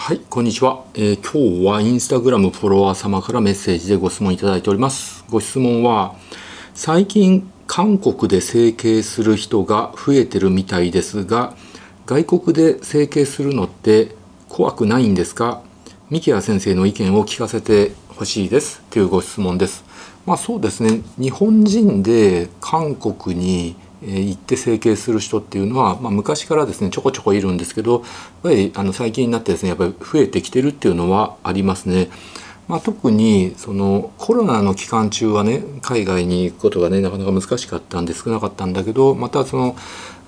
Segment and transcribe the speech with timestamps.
[0.00, 5.24] はい、こんにちは、えー今日はインスタグラムフォロワー様からメッセージでご質問いただいております。
[5.28, 6.14] ご質問は、
[6.72, 11.54] 最近韓国で整形する人が増えてるみたいですが、
[12.06, 14.14] 外国で整形するのって
[14.48, 15.62] 怖くないんですか？
[16.10, 18.80] 三木谷先生の意見を聞かせてほしいです。
[18.90, 19.84] というご質問です。
[20.24, 28.02] まあそうですね、日本人で韓国に行って整形する人っていうのは、まあ、昔からですねちょこちょこいるんですけどやっ
[28.42, 32.08] ぱりあの最近になってですねやっぱり増えてきてるっていうのはありますね。
[32.68, 39.74] まあ、特にそのコロナの期間中はね海外に行くことがねなかなか難しかったんで少なかったんだけどまたその、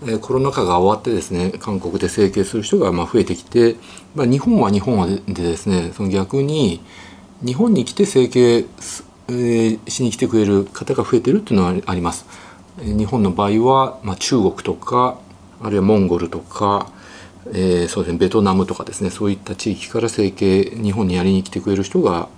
[0.02, 3.76] えーコロナ禍が終わってですね韓国で整形する人がまあ増えてきて、
[4.14, 6.80] まあ、日本は日本ででですねその逆に
[7.44, 12.49] 日本に来て整形す、えーしに来てくれる方が増えてるっていうのはあります。
[12.82, 15.18] 日本の場合は、まあ、中国とか
[15.62, 16.90] あるいはモンゴルとか、
[17.52, 22.28] えーそうですね、ベトナムとかですねそういった地域から整形日本にやりに来てくれる人が、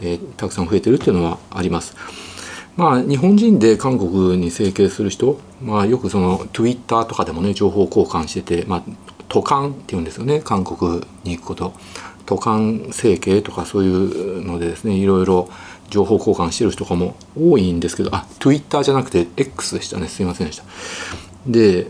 [0.00, 1.94] えーたくさん増えてるっていうのはあります。
[2.76, 8.82] まあ、日本人で韓国に整形する人、まあ、よくその Twitter とかでもね情報交換してて、まあ、
[9.28, 11.74] 渡韓っていうんですよね韓国に行くこと
[12.26, 15.50] 渡韓整形とかそういうのでですねいろいろ
[15.90, 20.64] 情報交換してる人とかも多いんですけどあ Twitter じゃなくて X でしたねすいませんでした。
[21.46, 21.88] で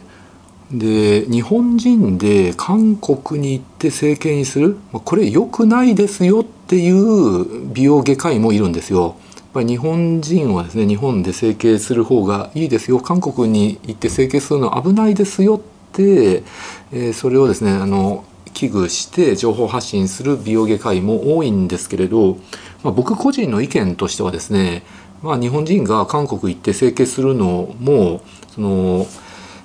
[0.73, 4.78] で日本人で韓国に行って整形にする？
[4.93, 9.17] まこれ良くないですよっていう美容外科医もいるんですよ。
[9.37, 16.45] やっぱり日本人はですね日本で整形する方がいいですよ韓国に行って整形するのは危ないですよって、
[16.93, 22.39] えーそれをですねあの危惧して情報発信する美容外科医も多いんですけれど、
[22.83, 24.83] まあ、僕個人の意見としてはですね、
[25.23, 29.06] まあ、日本人が韓国行って整形するのもその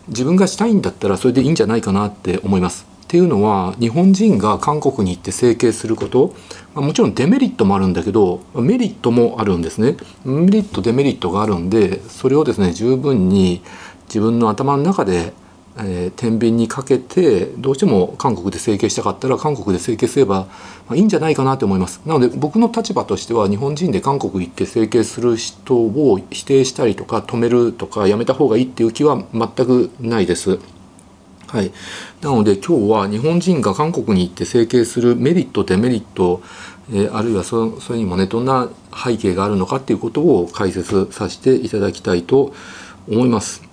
[0.07, 2.85] 自分がしたいんだったらそれでいいんじゃないかなって思います。
[3.05, 6.33] っていうのは日本人が韓国に行って整形すること、
[6.73, 9.95] まあもちろんデメリットもあるんだけどメリットもあるんですね。
[10.25, 13.61] メリットデメリットがあるんでそれをですね十分に
[14.07, 15.33] 自分の頭の中で、
[15.77, 20.47] えー天秤にかけてどうしても韓国で整形したかったら韓国で整形すれば、
[20.89, 22.01] まいいんじゃないかなと思います。
[22.05, 30.59] なので僕の立場としては日本人で韓国行って整形する人を否定したりとか止めるとかやめた方がいいっていう気は全くないです。
[31.47, 31.71] はい、
[32.21, 36.41] なので今日は日本人が韓国に行って整形するメリットデメリット、
[36.91, 42.53] えーあるいはそそれにもねどんな背景があるのかっていうことを解説させていただきたいと
[43.07, 43.64] 思います。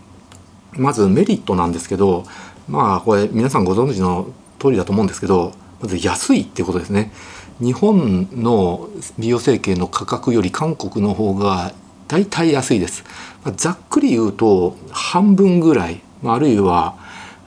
[0.77, 2.25] まずメリットなんですけど
[2.69, 4.28] まあこれ皆さんご存知の
[4.59, 7.12] 通りだと思うんですけどまず安いっていうことですね。
[7.60, 8.88] 日本の
[9.19, 11.72] 美容整形の価格より韓国の方が
[12.09, 13.05] 大体安いです。
[13.44, 16.97] まあざっくり言うと半分ぐらい、まああるいは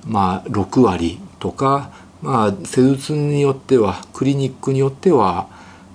[0.06, 1.92] まあ6割とか、
[2.22, 5.48] まあ、施術によってはクリニックによっては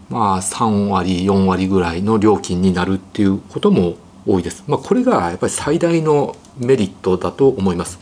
[0.08, 3.96] まあ3割4割ぐらいの料金になるっていうことも
[4.26, 4.64] 多いです。
[4.66, 7.98] まあ、これがやっぱり最大のメリットだと思います。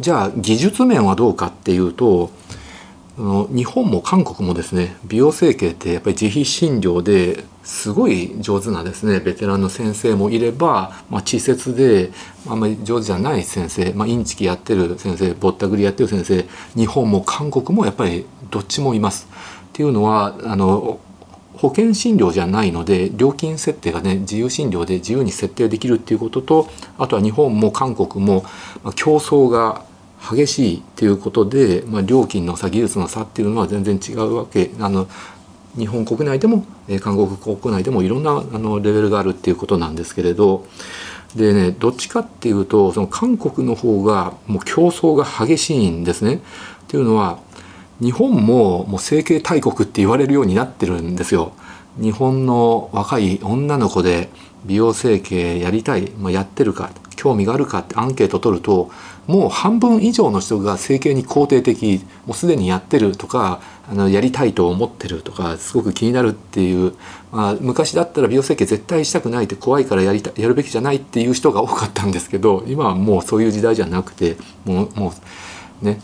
[0.00, 2.30] じゃあ技術面はどうかっていうと
[3.18, 12.12] あの日本も韓国もですね美容整形ってやっぱり自費診療ですごい上手なですねベテランの先生もいれば、まあ、稚拙で
[12.46, 16.46] あんまり上手じゃない先生、まあ、インチキやってる先生ぼったくりやってる先生
[16.76, 19.28] 日本も韓国もやっぱりどっちもいます。
[19.68, 21.00] っていうのはあの
[21.58, 28.44] 保険診療じゃないので料金設定がね自由診療で自由に設定できるっていうこととあとは日本も韓国も
[28.94, 29.84] 競争が
[30.20, 35.08] 激しいっていうことで、まあ、料金の差技術の差っていうのは全然違うわけあの
[35.76, 40.64] 日本国内でもえ韓国国内でもいろんなあのレベルがあるっていうことなんですけれど
[41.34, 46.36] でねどっちかっていうとその韓国の方がもう競争が激しいんですね。
[46.36, 47.38] っていうのは
[48.00, 51.52] 日本ももう整形大国って言われるようになってるんですよ。
[52.00, 54.28] 日本の若い女の子で
[54.64, 58.90] 美容整形やりたい、まあ、やってるか興味があるかってアンケート取ると
[59.26, 63.60] もう半分以上の人が整形に肯定的もうすでにやってるとか
[63.90, 66.94] あのやりたいと思ってるとかすごく気になるっていう、
[67.32, 75.12] まあ、昔だったら美容整形絶対したくないって怖いからやりたやるべきじゃないっていう人が多かったんですけど今はもうそういう時代じゃなくてもうもう
[75.82, 76.00] ね、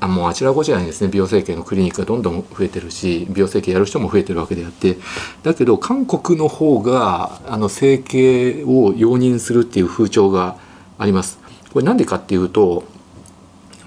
[0.00, 4.98] あもうあちらこちらにですね美容整形のクリニックがどんどん増えてるし美容整形やる人も増えてるわけであって
[5.42, 10.58] だけど韓国の方があの整形を容認するっていう風潮が
[10.98, 11.38] あります。
[11.72, 12.84] これなんでかっていうと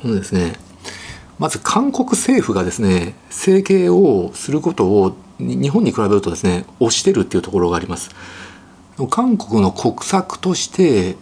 [0.02, 0.54] このですね
[1.38, 8.10] まず韓国政府がですね整形をすることを日本に比べるとですね推してるっていうところがあります。
[9.10, 11.16] 韓国の国策として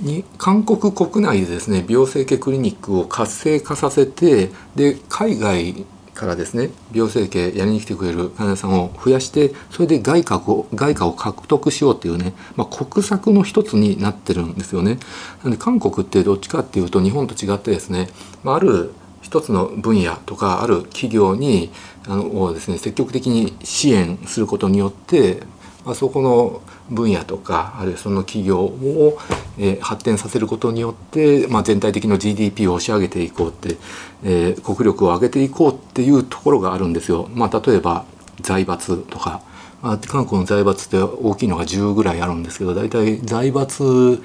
[0.00, 14.98] に韓国国内でですね美容整形クリニックを活性化させてで海外からですね美容整形やりに来てくれる患者さんを増やしてそれで外貨を外貨を獲得しようっていうね、まあ、国策の一つになってるんですよね。
[15.44, 18.08] なので韓国ってどっちかっていうと日本と違ってですね、
[18.42, 21.70] まあ、ある一つの分野とかある企業に
[22.08, 25.42] あのをですね積極的に支援することによって、
[25.84, 29.18] まあ、そこの分野とかあるいはその企業を、
[29.58, 33.76] えー、発展させることによって、まあ、全体的な GDP を押し上げていこうって、
[34.24, 37.28] えー、国力を上げていこうっていうところがあるんですよ。
[37.34, 38.04] まあ、例えば
[38.40, 39.42] 財閥とか、
[39.82, 44.22] まあ、韓国の財閥って大きいのが10ぐらいあるんですけど大体財閥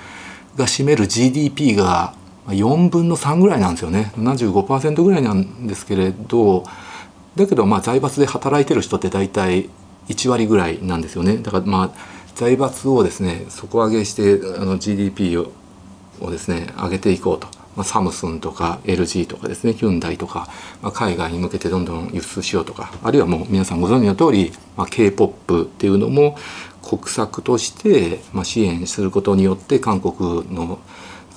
[0.55, 2.13] が占める GDP が
[2.47, 4.11] 4分の3ぐらいなんですよね。
[4.17, 6.63] 75%ぐらいなんですけれど
[7.35, 9.69] だけどまあ財閥で働いてる人って大体
[10.09, 11.37] 1割ぐらいなんですよね。
[11.37, 11.91] だからまあ
[12.36, 15.51] 財閥をですね底上げしてあの GDP を
[16.22, 20.48] をですね上げていこうと、まあ、サムスンとか LG とかですねヒュンダイとか、
[20.81, 26.38] まあ、海外に向けてどんどん輸出しようとかあるいはもう皆さんご存知の通り、まあ、k p o p っていうのも
[26.83, 30.80] 国策として、まあ、支援することによって韓国の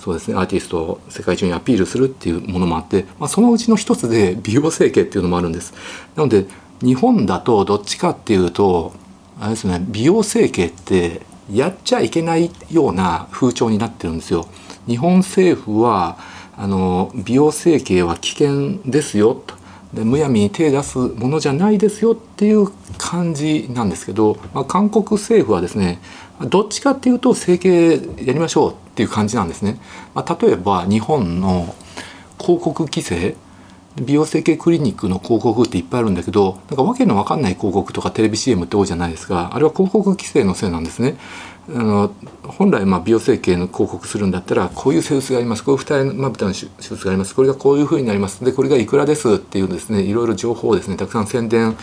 [0.00, 5.73] そうですねアーティストを世界中にアピールするっていうものもあって、まあ、そのうちの一つで美容整形っていうのもあるんです。
[6.14, 6.46] なので
[6.82, 8.93] 日本だとどっちかっていうと
[9.40, 11.22] あれですね美容整形って
[11.52, 14.46] やっちゃいけないような風潮になってるんですよ。
[14.86, 16.19] 日本政府は
[16.56, 19.54] あの美容整形は危険ですよと
[19.94, 26.00] でむやみに手出すものじゃないですよっていう感じなんですけど、まあ、韓国政府はですね
[26.40, 29.78] どっちかっていうと整形やりましょうっていう感じなんですね。
[30.14, 31.75] まあ、例えば日本の
[32.40, 33.36] 広告規制
[33.96, 39.50] 美容整形クリニックの広告っていっぱいあるんだけどなんかわけのわかんない広告とかテレビ CM って多いじゃないですか。
[39.52, 41.17] あれは広告規制のせいなんですね。
[41.69, 42.12] あの
[42.43, 45.64] 本来まあ美容整形の広告するんだったらこういう施術があります。
[45.64, 47.35] こういう二重まぶたの手術があります。
[47.35, 48.44] これがこういうふうになります。
[48.44, 51.76] でこれがいくらですっていうですねいろいろ情報をですねたくさん宣伝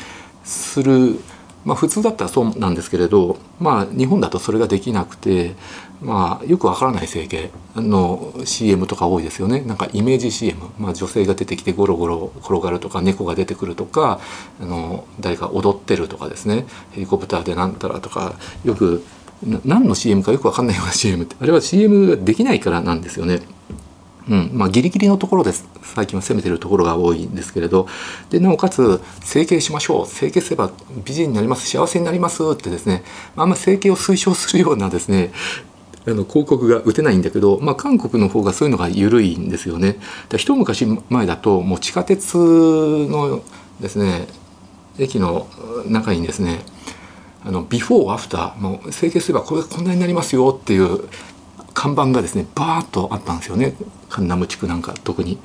[0.44, 1.20] する。
[1.64, 5.56] まあ普通だったらそうなんですけれどまあ日本だとそれができなくて
[6.02, 9.62] まあよくわからない整形の CM とか多いですよね。
[9.62, 14.20] なんかイメージ CM、まあ、女性が出てきてゴロゴロ転がるとか猫が出てくるとか
[14.60, 16.66] あの誰か踊ってるとかですね。
[16.92, 18.34] ヘリコプターでなんたらとか。
[18.64, 19.04] よく
[19.66, 21.36] 何の CM かよく分かんないような CM って。
[21.40, 23.42] あれは CM ができないからなんですよね。
[24.30, 24.52] うん。
[24.54, 25.68] まあ、ギリギリのところです。
[25.84, 27.88] 最近は攻めてるところが多いんですけれど。
[28.30, 30.08] でなおかつ整形しましょう。
[30.08, 30.72] 整形すれば
[31.06, 31.68] 美人になります。
[31.68, 33.04] 幸せになりますってですね。
[33.36, 35.32] あんま整形を推奨するようなですね
[36.08, 39.98] あの広告が打てないんだけど、まあ、韓国の方がそういうのが緩いんですよね。
[40.38, 43.44] 一昔前だともう地下鉄の
[43.80, 44.28] ですね
[44.98, 45.48] 駅の
[45.88, 46.62] 中にですね
[47.44, 51.08] あのビフォーアフターもう整形すればこれこんなになりますよっていう
[51.74, 53.76] 看板がですねバーッとあったんですよね
[54.10, 55.40] カンナム地区なんか特に。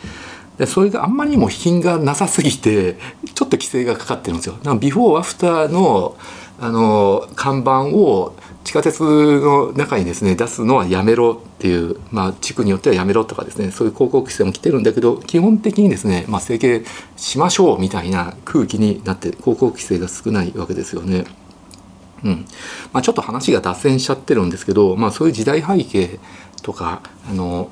[0.59, 2.95] でそれがあんまりにも品がなさすぎて
[3.35, 4.57] ちょっと規制がかかってるんですよ。
[4.63, 6.17] だかビフォーアフターの
[6.59, 8.35] あの看板を
[8.67, 16.83] 地下鉄の中にですね出すのはやめろっていう、まあ、地区によってはやめろとかですねそういう広告規制も来てるんだけど基本的にですね、まあ、整形
[17.17, 21.27] しましょうみたいな空気になって広告規制が少ないわけですよね。
[22.25, 22.45] うん
[22.93, 26.19] まあ、ちょっと話が脱線しちゃってるんですけど、まあ、そういう時代背景
[26.63, 27.71] とかあの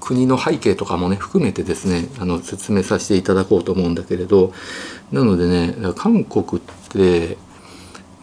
[0.00, 4.52] 国の背景とかもね含めてですねあの説明させていただこうと思うんだけれど
[5.12, 7.38] なのでね韓国って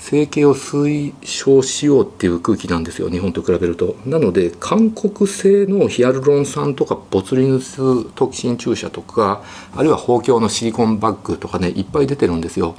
[0.03, 3.95] 整形を推奨しようっていう空気なんですよ日本と比べると。
[4.05, 9.43] なので韓国製のヒアルロン酸とかボツリヌストキシン注射とか
[9.74, 12.75] あるいは包協のシリコンバッグとかねいっぱい出てるんですよ。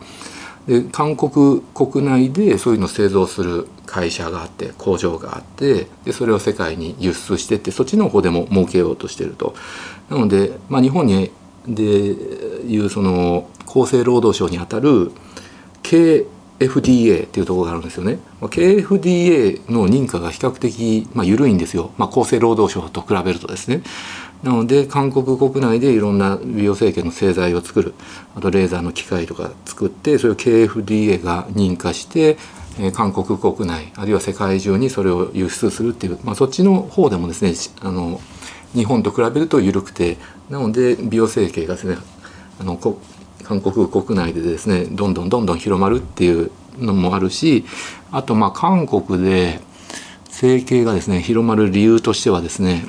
[0.66, 9.54] で韓国国内でそういうのを製造する会社があって工場があってでそれを世界に輸出してってそっちの方でも儲けようとしてると。
[10.10, 11.30] なので、まあ、日本に
[11.66, 15.10] でいうその厚生労働省にあたる
[15.82, 16.26] 経
[16.58, 18.18] KFDA っていうところがあるんですよね。
[18.40, 23.82] まあ KFDA の認可が比較的、まあ、緩いんですよ、まあ、厚生労働省と比べるとですね。
[24.42, 27.94] なので韓国国内でいろんな美容整形の製剤を作る
[28.36, 32.36] あとレーザーの機械とか作ってそれを KFDA が認可して
[32.78, 38.20] え韓国国内あるいは世界中にそれを輸出するっていう、まあ、そっちの方でもですねあの
[38.74, 40.18] 日本と比べると緩くて
[40.50, 41.96] なので美容整形がですね
[42.60, 42.76] あの
[43.44, 47.64] 韓国国内でですねどんどんどんどん広まるっていうのもあるし
[48.10, 49.60] あとまあ韓国で
[50.28, 52.84] 整形がですね広まる理由としてはですね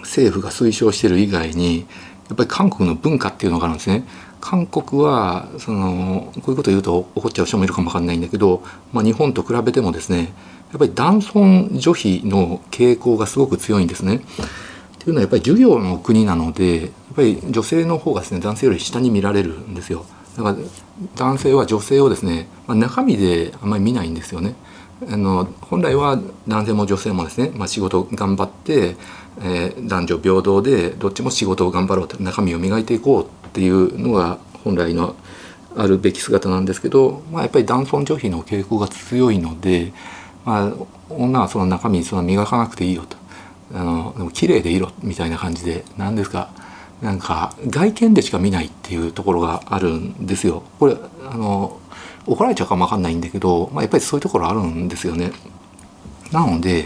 [0.00, 1.86] 政府が推奨してる以外に
[2.28, 4.06] やっぱり韓国の文化っていうのがあるんですね。
[4.40, 10.34] 韓国はそのこういうこと言うと怒っちゃう人もいるかもわかんないんだけど、まあ、日本と比べてもですね
[10.70, 14.20] やっぱり男尊女卑の傾向がすごく強いんですね。
[15.04, 20.06] っていうのはやっぱり授業の国なのでやっぱり女性の方がですね男性より下に見られるんですよ。
[20.34, 20.56] だから
[21.14, 24.54] 男性は女性をですね、まあ、中身であんまり見ないんですよね。
[25.06, 26.18] あの本来は
[26.48, 28.96] 男性も女性もですね、まあ、仕事頑張って、
[29.42, 35.16] えー、男女平等でどっちも仕事を頑張ろうと中身を磨いていこうっていうのが本来の
[35.76, 39.92] あるべき姿なんですけど、まあ、やっぱり男尊女卑の傾向が強いので、
[40.46, 40.72] まあ、
[41.10, 43.23] 女はその中身その磨かなくていいよと。
[43.74, 46.50] あのでも綺麗でいろみたいな感じで何ですか
[47.02, 50.62] なんか外見でしか見ないっていうところがあるんですよ。
[50.78, 50.96] これ
[51.28, 51.80] あの
[52.26, 55.32] 怒られちゃうかもわかんないんだけど、まあ、やっぱりそういうところあるんですよね。
[56.32, 56.84] なのでや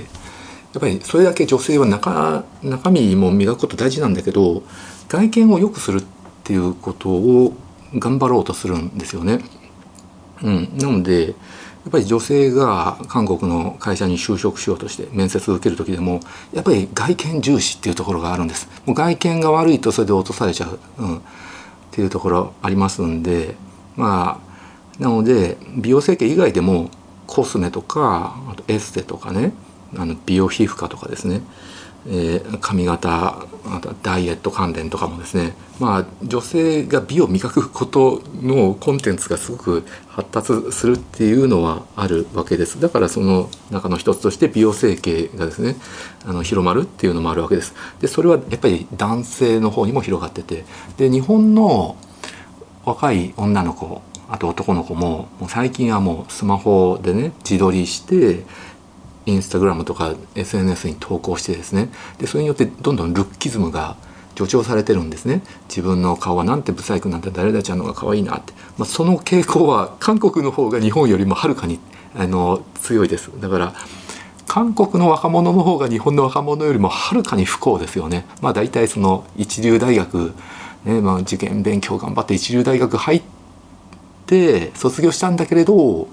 [0.79, 4.63] っぱりそれだけ女性は中中身も磨くこと大事なんだけど
[5.09, 6.05] 外見を良くするっ
[6.45, 7.55] ていうことを
[7.95, 9.41] 頑張ろうとするんですよね。
[10.43, 11.35] うん、なので
[11.89, 16.21] っぱり女性が韓国の会社に就職しようとして面接を受ける時でも
[16.53, 18.69] やっぱり外見重視っていうところがあるんです。
[18.85, 21.21] もう外見が悪いとそれで落とされちゃう、うん、っ
[21.91, 23.55] ていうところありますんで
[23.97, 24.41] ま
[24.99, 26.91] あなので美容整形以外でも
[27.27, 29.53] コスメとかあとエステとかね
[29.97, 31.43] あの美容皮膚科とかですね。
[32.07, 35.55] えー、髪型あとダイエット関連とかもですね。
[35.79, 42.81] まあ女性が美を磨くことのコンテンツがすごく発達するっていうのはあるわけです。
[42.81, 45.77] だからその中の一つとして美容整形がですね
[46.25, 47.75] あの広まるっていうのもあるわけです。
[48.01, 50.65] でそれはやっぱり男性の方にも広がってて。
[50.97, 51.97] で日本の
[52.85, 54.01] 若い女の子
[54.31, 58.45] あと男の子ももう最近はもうスマホでね自撮りして
[59.29, 61.91] インスタグラムとか SNS に投稿してですね。
[62.19, 63.97] でそれによってどんどんルッキズムが
[64.37, 65.43] 助長されてるんですね。
[65.69, 71.81] 自分の顔はなんてブサイクなんて誰々ちゃんの方が可愛いなって、まあ、その傾向は韓国の方が日本よりもはるかに
[72.17, 73.31] あの強いです。
[73.41, 73.75] だから
[74.47, 78.27] 韓国の若者の方が日本の若者よりもはるかに不幸ですよね。
[78.41, 80.33] まあ大体その一流大学、
[80.85, 83.23] ねまあ、受験勉強頑張って一流大学入っ
[84.27, 86.09] て卒業したんだけれど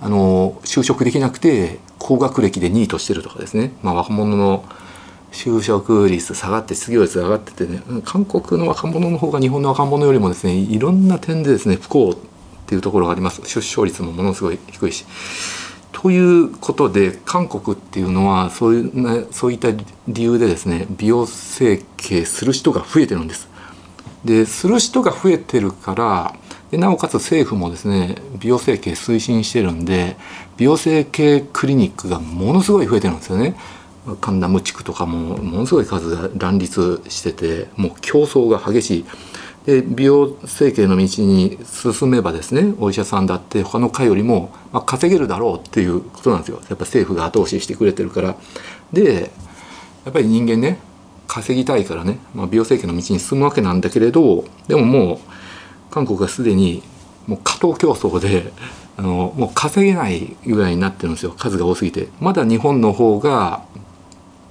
[0.00, 4.62] あの就職できなくて高学歴で2位としてるとかですね、まあ、若者の
[5.32, 12.16] 就職率下がって失業率上がっててね韓国の若者の方が日本の若者よりもですねいろんな点でですね不幸っ
[12.66, 15.06] ていうところがあります出生率もものすごい低いし。
[15.92, 19.70] ということで韓国っていうのはそういう、ね、そういった
[20.06, 23.48] 理由でですね美容整形する人が増えてるんです。
[24.26, 26.36] でする人が増えてるから
[26.70, 30.16] でなおかつ政府もですね美容整形推進してるんで
[30.56, 33.56] 美容整形クリニックがものすごい増えてるんですよね。
[34.20, 39.04] 神田無地区とかもものすごい数が乱立しててもう競争が激しい。
[39.64, 48.36] で美容整形の道に進めばですねお医者さんだって他の科よりも、まあ、稼げるだろうっていうことなんですよやっぱ政府が後押ししてくれてるから
[48.92, 49.30] で
[50.04, 50.78] やっぱり人間ね
[51.26, 55.18] 稼ぎたいからね、まあ、美容整形の道に進むわけなんだけれどでももう
[55.94, 56.82] 韓国がすでに
[57.28, 58.52] もう過当競争で
[58.98, 61.34] あのもう稼げないぐらいになってるんですよ。
[61.36, 62.08] 数が多すぎて。
[62.20, 63.62] まだ日本の方が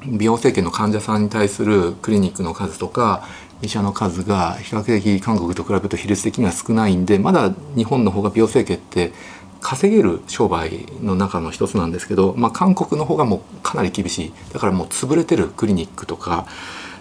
[0.05, 3.23] 美容整形の患者さんに対するクリニックの数とか
[3.61, 9.13] 医者の数が比較的韓国と比べると比率的には少ないんでまだ日本の方が美容整形って
[9.61, 14.33] 稼げる商売の中の一つなんですけど、まあ、韓国の方がもうかなり厳しい。
[14.51, 16.47] だからもう潰れてるクリニックとか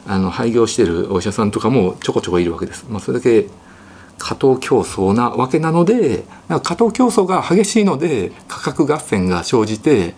[0.07, 2.87] あの廃業してるお医者さんとかもちょこちょこいるわけです。
[2.89, 3.49] まあ、それだけ
[4.23, 6.23] 過当競争なわけなので
[6.63, 10.15] 過当競争が激しいので価格合戦が生じて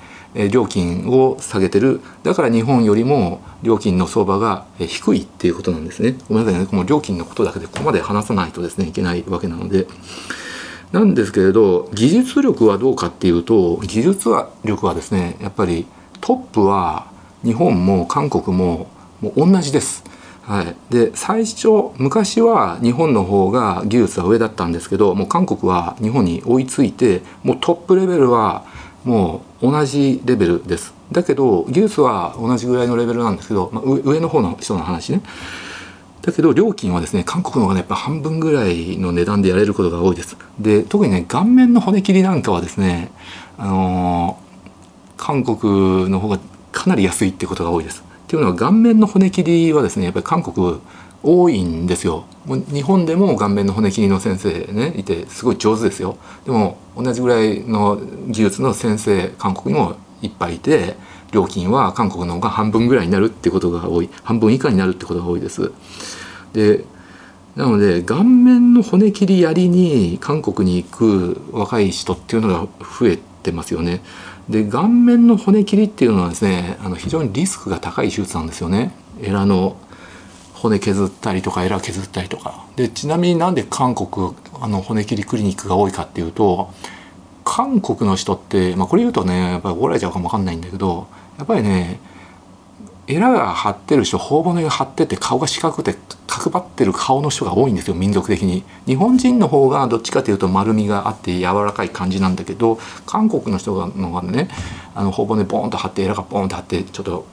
[0.51, 2.03] 料金を下げてる。
[2.23, 6.17] だから日本よりも料金の相場が低いっていうことなんですね。
[6.29, 6.67] ごめんなさいね。
[6.67, 9.87] この料金のことだけでここまで話さないとですねいけないわけなので。
[10.93, 14.29] なんですけれど技術力はどうかっていうと技術
[14.65, 15.87] 力はですねやっぱり
[16.21, 17.07] トップは
[17.43, 18.87] 日本も韓国も
[19.21, 20.05] もう同じです。
[20.47, 28.67] はい、で最初昔は日本の方が技術は上だったんですけどもう韓国は日本に追いついてもうトップレベルは
[29.05, 30.95] もう同じレベルです。
[31.13, 35.23] だけど技術は同じぐらいのレベルなんですけど、まあ、上の方の人の話ね。
[36.21, 40.37] だけど料金はですね韓国の方がねやっぱ半分ぐらいの値段でやれることが多いです。
[40.59, 43.11] で特にね顔面の骨切りなんかはですね
[43.57, 46.39] あのー、韓国の方が
[46.73, 48.04] かなり安いってことが多いです。
[48.35, 50.81] っていうのは顔面の骨切りはですねやっぱり韓国
[51.23, 52.25] 多いんですよ。
[52.47, 56.17] 日本でも顔面の骨切りの先生ねいてすごい上手ですよ。
[56.45, 60.97] でも同じぐらいの技術の先生韓国にもいっぱいいて
[61.31, 64.11] 料金は韓国の方が半分ぐらいになるってことが多い。
[64.25, 65.71] 半分以下になるってことが多いです。
[66.53, 66.85] で
[67.55, 74.03] なので顔面の骨切りやりに韓国に行く若い人っていうのが増えてますよね。
[74.49, 78.93] で顔面の骨切りっていうのはですねあの非常にリスクが高い手術なんですよね。
[79.21, 79.77] エラの
[80.55, 86.73] 骨削ったりとかエラ削ったりとかでちなみになんで韓国あの骨切りクリニックが多いかっていうと
[87.45, 91.07] 韓国の人って、まあ、これ言うとねやっぱり怒られちゃうかもわかんないんだけど
[91.39, 92.01] やっぱりね
[93.07, 95.95] エラが張ってる人頬骨が張ってて顔が四角くて
[96.27, 98.65] 角張ってる顔の人が多いんですよ民族的に。
[98.87, 104.49] 日本人の方がどっちかというと丸みがあって柔らかい感じなんだけど韓国の人がのがね
[104.95, 107.27] あの頬骨ボーンと張ってエラがボーンと張ってちょっと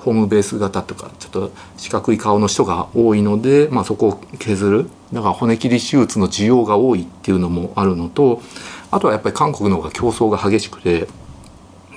[0.00, 4.90] ホームベース型とかちょっと四角い顔の人が多いので、まあ、そこを削る。
[5.12, 8.42] だから骨切り手術の需要が多いっていうのもあるのと
[8.90, 11.06] あとはやっぱり韓国の方が競争が激しくて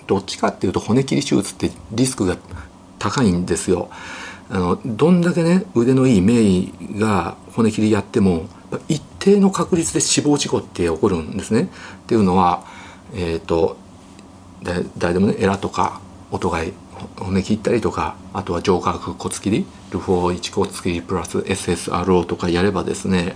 [0.05, 2.37] どっちかっていうと骨切り手術ってリスクが
[2.99, 3.89] 高いんですよ。
[4.51, 8.47] あのどんだけね腕のいい名医が骨切りやっても
[8.87, 11.63] 一定の確率で死亡事故って起こるんですね。
[11.63, 11.67] っ
[12.07, 12.63] ていうのは、
[13.13, 13.77] えーと、
[14.97, 16.01] 誰でもねエラとか
[16.31, 16.73] 音がい
[17.17, 23.35] 骨切ったりとかあとは上下骨切りルフォー1骨切りプラス SSRO とかやればですね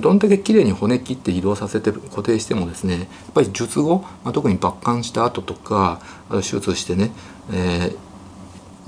[0.00, 7.10] どんだけ綺麗に骨切って移動させて固定してもですねやっぱり術後、まあ、特に抜管した後とか手術してね、
[7.52, 8.11] えー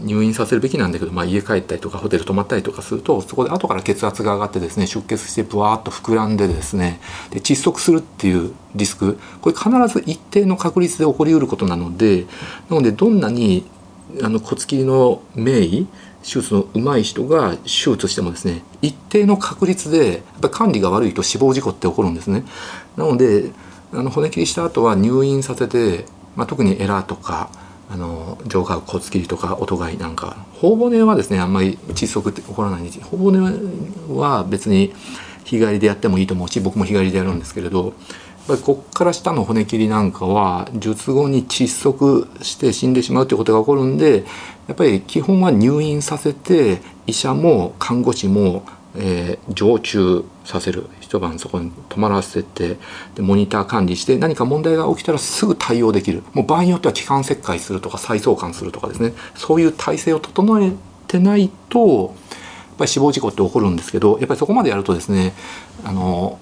[0.00, 12.26] 入院させるべきなんだけど、まあ、家帰ったりとかホテル泊まったりとかするとそこで後から血圧が上がってですね出血してブワーッと膨らんでですねで窒息するっていうリスクこれ必ず一定の確率で起こりうることなので
[12.68, 13.64] なのでどんなに
[14.22, 15.86] あの骨切りの名医
[16.22, 22.44] 手術の上手い人が手術してもですね一定の確率でやっぱ管理が悪いと死亡事故って起こるんですね。
[22.96, 23.50] なので
[23.92, 27.50] あの骨切りした後は入院させて、まあ、特にエラーとか
[27.90, 30.36] あの上下骨切りとか音貝なんか。
[30.60, 33.00] 頬骨はですねあんまり窒息って起こらないんです。
[33.00, 33.38] 頬骨
[34.08, 34.92] は別に
[35.44, 37.94] 日帰りでやってもいいと思うし僕も日帰りでやるんですけれどやっ
[38.48, 44.24] ぱりこっから下の骨切りなんかは術後に窒息して死んでしまうということが起こるんで
[44.66, 48.64] やっぱり基本は入院させて医者も看護師も、
[48.96, 52.76] えー、常駐させる一晩そこに泊まらせて
[53.14, 60.72] でモニター管理して何か問題が起きたらすぐ対応できるもう場合によっては気管切開するとか再送還するとかですねそういう体制を整え
[61.08, 65.34] てないとやっぱり死亡事故って起こるんですけどやっぱりそこまでやるとですね
[65.84, 66.38] あの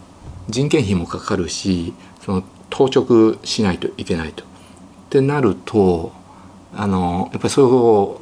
[0.48, 4.44] 人件費もかかるしその当直しないといけないと。
[4.44, 4.46] っ
[5.10, 6.12] てなると
[6.74, 8.20] あのやっぱりそれを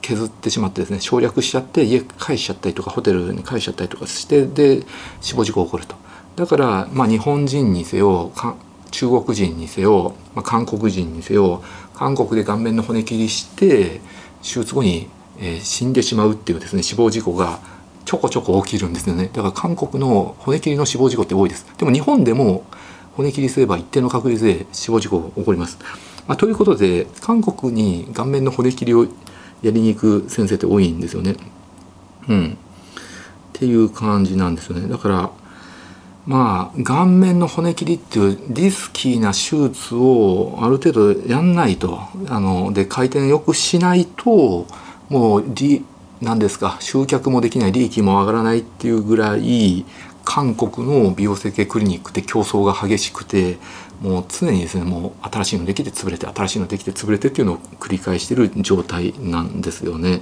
[0.00, 4.82] 削ってしまってですね省略しちゃって家返しちゃったりとかホテルに返しちゃったりとかしてで
[5.20, 5.96] 死亡事故起こると。
[6.36, 8.32] だからまあ日本人にせよ
[8.90, 11.62] 中国人にせよ、まあ、韓国人にせよ
[11.94, 14.00] 韓国で顔面の骨切りして
[14.42, 15.08] 手術後に、
[15.38, 17.58] えー、死んでしまうっていうですね死亡事故が
[18.04, 19.30] ちょこちょこ起きるんですよね。
[19.32, 21.66] だから韓国の骨切りの死亡事故って多いです。
[21.76, 22.64] でも日本でも
[23.18, 25.76] 骨切りすれば一定の確率で死亡事故が起こります、
[26.28, 29.08] まあ、ということで韓国に顔面の骨切りを
[29.62, 31.36] やりに行く先生って多いんですよね。
[32.28, 32.46] うん。
[32.50, 32.56] っ
[33.52, 34.88] ていう感じなんですよね。
[34.88, 35.30] だから
[36.28, 44.66] まあ顔面の骨切りっていうリスキーな手術をある程度やんないとあので回転よくしないと
[45.08, 45.84] もう利
[46.20, 49.86] なんですか集客もできない利益も上がらないっていうぐらい
[50.24, 53.56] 韓国の美容整形クリニックって競争が激しくて
[54.00, 60.20] もう常にですねもう新しいのできて潰れて新しいのできて潰れてっていうのを繰り返してる状態なんですよね。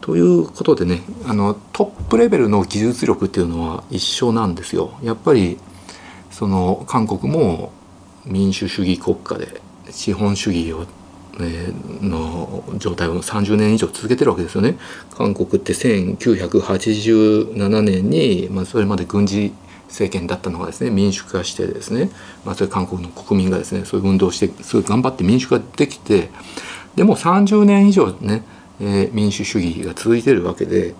[0.00, 4.98] ということでねあのトップレベルの技術力っていうのは一緒なんですよ。
[5.02, 5.58] やっぱり
[6.30, 7.72] その韓国も
[8.26, 9.60] 民主主義国家で
[9.90, 10.86] 資本主義を
[12.00, 14.78] の状態を30年以上続けてるわけですよね。
[15.16, 19.52] 韓国って1987年に、まあ、それまで軍事
[19.94, 22.10] 政権だったのがですね民主化してですね、
[22.44, 26.30] まあ、それ韓国の国民がですねそういう運動をしてすごい頑張って民主化できて
[26.96, 28.42] でも30年以上ね、
[28.80, 30.94] えー、民主主義が続いているわけで、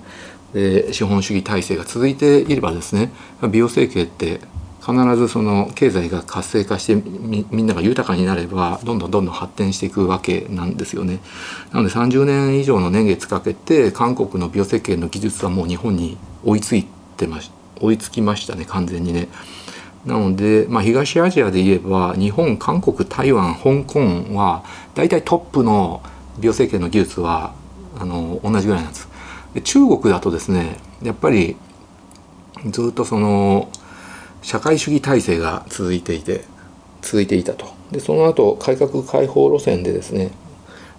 [0.55, 3.13] えー、資本主義体制が続いていればですね
[3.51, 4.41] 美容整形って
[4.85, 11.21] 必ずその経済が活性化してみんなが豊かになればどんどんどんどん発展していくわけなんですよね。
[11.73, 17.51] なので30年以上の年月かけて韓国の美容設計の技術はもう日本に追いついてまし
[17.85, 19.29] 追いつきましたね完全にね。
[20.05, 24.63] なので、まあ、東アジアで言えば日本韓国台湾香港は
[24.95, 26.03] 大体トップの
[26.39, 27.55] 美容整形の技術は
[27.99, 29.09] あの同じぐらいなんです。
[29.55, 31.57] で中国だとですねやっぱり
[32.67, 33.71] ずっとその
[34.43, 36.45] 社会主義体制が続いていて
[37.01, 40.33] 続いていたとでその後改革開放路線でですね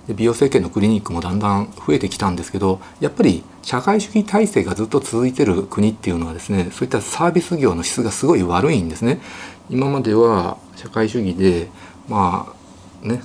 [0.08, 9.20] で美容整形のクリニックもだんだん増えてきたんですけどやっぱり社会主義体制がずっと続いてる国っていうのはですねそういったサービス業の質がすごい悪いんですね。
[9.70, 11.70] 今までは社会主義で
[12.08, 12.54] ま
[13.04, 13.22] あね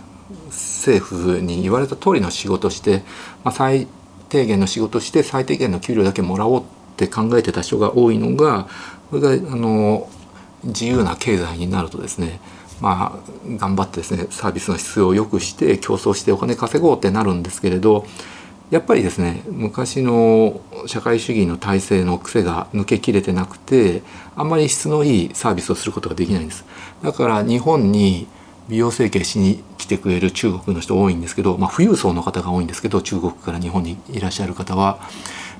[0.47, 3.03] 政府に言われた通りの仕事して、
[3.45, 3.87] まあ、最
[4.29, 6.64] 低限の仕事して最低限の給料だけもらおうっ
[6.97, 8.69] て考えてた人が多いのが
[9.11, 10.09] これがあの
[10.64, 12.40] 自由な経済になるとですね
[12.81, 18.07] まあ頑張ってですねサービスの質を良くして競争してお金稼ごうってなるんですけれど
[18.71, 24.03] やっぱりですね昔の社会主義の体制の癖が抜けきれてなくて
[24.37, 26.64] あんまり質のいいサービスをすることができないんです。
[27.03, 28.29] だから日本に
[28.69, 35.01] 美容整形しに来てくれる中国の人多いんですけど、まあ、富裕層の方が多いんですけど中国から日本にいらっしゃる方は、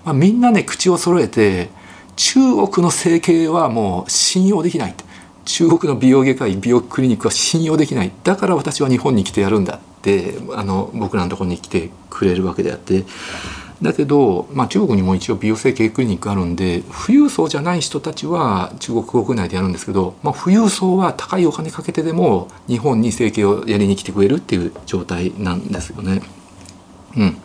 [0.04, 1.70] まあ、みんなね口を揃えて
[2.14, 5.10] 中国の整形はもう信用できないって。
[5.52, 8.12] 中国の美容外科医美容クリニックは信用できない。
[8.24, 13.04] だから私は日本に来てやるんだってあの僕らのところに来てくれるわけであって。
[13.82, 26.20] だけど、まあ、中国にも一応美容整形クリニックあるんで富裕層じゃない人たちは中国国内でやるんですけど、まあ、富裕層は高いお金かけてでも日本に整形をやりに来てくれるっていう状態なんですよね。
[27.16, 27.36] うん、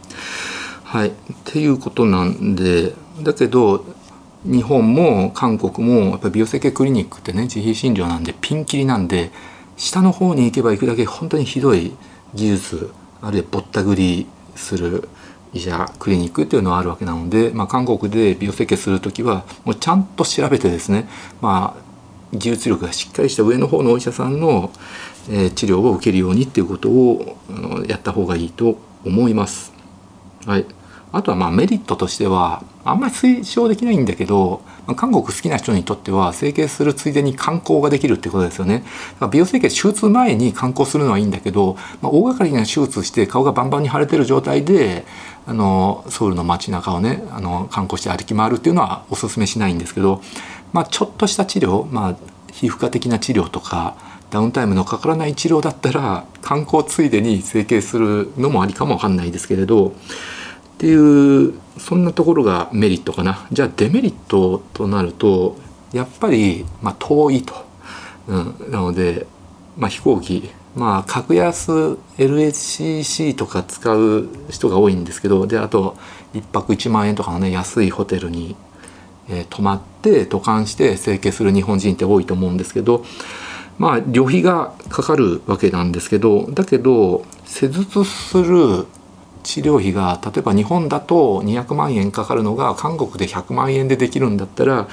[0.83, 1.07] はい。
[1.09, 1.13] っ
[1.45, 3.85] ていうことなんでだけど
[4.45, 9.31] 日本も韓国もやっぱり美容整形クリニックってね自費診療なんでピンキリなんで
[9.75, 11.93] 下の方に行けば行くだけ本当にひどい
[12.33, 15.09] 技術あるいはぼったくりする
[15.53, 21.07] 医者クリニックっていうのはあるわけなので、まあ、韓国で美容整形する時はもうちゃんと調べてですね、
[21.41, 24.71] まあ、技術力がしっかりした上の方のお医者さんの、
[25.29, 27.37] え、治療を受けるようにっていうことを
[27.87, 29.73] やった方がいいと思います。
[30.45, 30.65] はい、
[31.11, 38.79] あとはまあメリットとしてはあんまり推奨できないんだけどまあ韓国好きな人にとっては整形するついでに観光ができるってことですよね。
[38.79, 38.87] だか
[39.21, 45.05] ら美容整形手術前に観光するのはいいんだけど、まあ、大掛かりな手術して顔がバンバンに腫れてる状態で
[45.45, 50.21] あのソウルの街中をねあの観光して歩き回るっていうのはおすすめしないんですけど、
[50.73, 52.15] まあ、ちょっとした治療、まあ、
[52.51, 53.95] 皮膚科的な治療とか
[54.31, 59.93] ダウンタイムのかからない治療だったら観光ついでに整形するのもありかもわかんないですけれど
[60.75, 63.47] っていうそんなところがメリットかな。
[63.51, 65.57] じゃあデメリットとなると
[65.93, 67.53] やっぱり、まあ、遠いと、
[68.27, 69.25] うん、なので、
[69.77, 70.49] まあ、飛行機。
[70.75, 71.71] まあ格安
[72.17, 75.95] LHCC とか使う人が多いんですけどであと
[76.33, 78.57] 1泊1万円とかのね安いホテルに、
[79.29, 83.05] えー、泊まって渡韓して整形する日本人って多いと思うんですけど
[83.77, 88.85] まあ旅費がかかるわけなんですけどだけど施術する
[89.45, 94.87] 治療費が例えば日本だと200万円かかるのが韓国で100万円でできるんだったら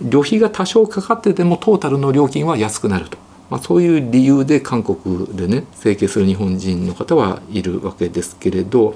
[0.00, 3.18] 旅費が多少かかってでもトータルの料金は安くなると、
[3.50, 8.94] まあ、そういう理由で韓国でね整形する日本人の方はいるわけですけれど、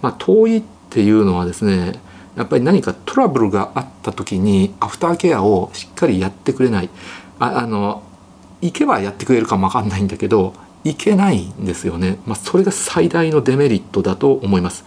[0.00, 2.00] まあ、遠いっていうのはですね
[2.36, 6.90] やっぱり何かトラブルがあった時にアフターケアをしっかりやってくれない。
[7.38, 8.02] ああの
[8.60, 14.84] 行けばやってくれるかも分かんないんだけどいけないんですよね、まあ、それが最大のデメリットだと思います。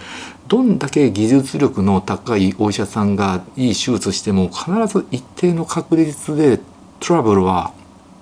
[0.47, 6.59] どんだけ技術力の高いお医者さんがいい手術しても必ず一定の確率で
[6.99, 7.73] トラブルは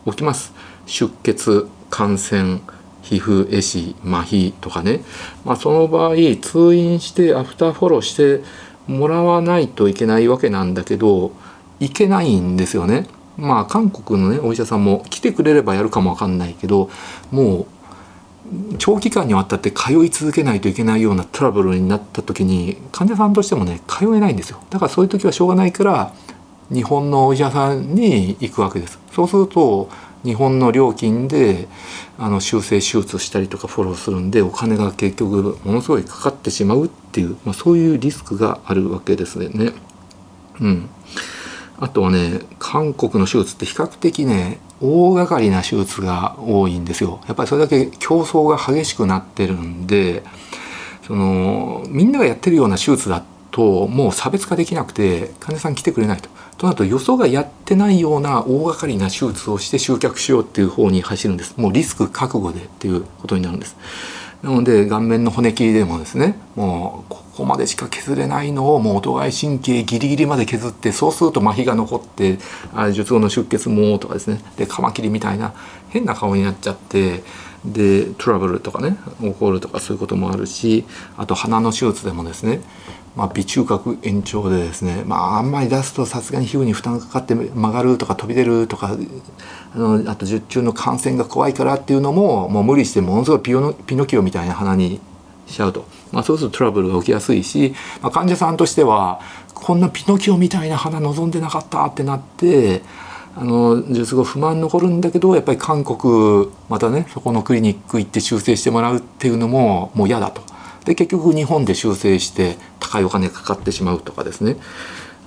[0.06, 0.54] 起きます。
[0.88, 2.62] 出血感染
[3.02, 5.02] 皮膚壊死麻痺とかね、
[5.44, 8.44] まあ、その場合通院してアフターフォローして
[8.88, 11.32] もらわないといけないわけなんだけど
[11.80, 13.08] いけないんですよね。
[13.38, 16.90] まあ韓国のねお医者さんも来てくれればやるかもわかんないけど
[17.32, 17.66] もう
[18.78, 24.60] 長期間にわたって通い続けないといけないようなトラブルになった時に患者さんとしてもね通えないんですよ。
[24.70, 26.14] だからそういう時はしょうがないから
[26.72, 29.00] 日本のお医者さんに行くわけです。
[29.12, 29.90] そうすると
[30.24, 31.68] 日本の料金で
[32.18, 39.74] あの修正手術したりとかフォローするんでお金が結局ものすごいかかってしまうっていう、まあ、そういうリスクがあるわけですね。
[40.60, 40.90] うん、
[41.80, 50.24] あとはね韓国の手術って比較的ね大掛かりな手術が多いんですよやっぱりそれだけ競争が激しくなってるんで
[51.06, 56.30] そのみんながやってるような手術だともう差別化できなくて患者さん来てくれないと。
[56.58, 63.76] となると予想がやってないような大掛かりな手術をして集客しようっていう方に走るんですもうリスク覚悟でっていうことになるんです。
[64.42, 72.40] なので顔面の骨切りでもですねもうここまでしか削れないのをもう音外神経ギリギリまで削ってそうすると麻痺が残って
[72.74, 74.42] あ術後の出血もとかですね。
[74.58, 75.54] でカマキリみたいな
[75.90, 77.24] 変な顔になっちゃって
[77.66, 80.86] でトラブルとかね起こるとかそういうこともあるし
[81.18, 82.62] あと鼻の手術でもですね
[83.16, 88.98] まあ、微中隔延長でですね、まあ、あんまり出すとさすがに皮膚に負担がかかって曲がるとか飛び出るとか
[89.74, 95.00] あのあと術中の感染が怖いからっていうのももう無理してものすごいピノピノキオみたいな鼻に
[95.48, 99.22] しちゃうと、まあ、そうするとトラブルが起きやすいし、まあ、患者さんとしては
[99.54, 102.82] こんなピノキオみたいな鼻望んでなかったってなって
[103.38, 110.42] あの術後不満残るんだけどやっぱり韓国またねそこのクリニック行って修正してもらうっていうのももう嫌だと。
[110.86, 114.58] で結局日本で修正して高いお金かかってしまうとかですね、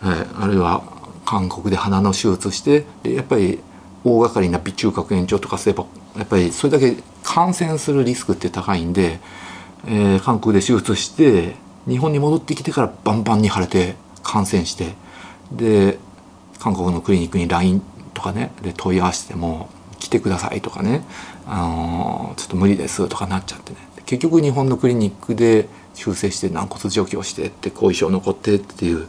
[0.00, 0.84] はい、あるいは
[1.26, 3.58] 韓国で鼻の手術してやっぱり
[4.04, 5.84] 大掛かりな鼻中隔延長とかすれば
[6.16, 9.20] やっぱりそれだけ感染するリスクって高いんで、
[9.86, 14.94] えー、韓国で手術して日本に戻ってきてからバンバンに腫れて感染して
[15.52, 15.98] で
[16.58, 17.82] 韓国のクリニックに LINE
[18.14, 21.04] とかねで問い合わせても来てくださいとかね、
[21.46, 23.78] あのー、ちょっと無理ですとかなっちゃってね。
[24.06, 29.06] 結局日本のクリニックで修正して軟骨除去をしてって後遺症残ってっていう、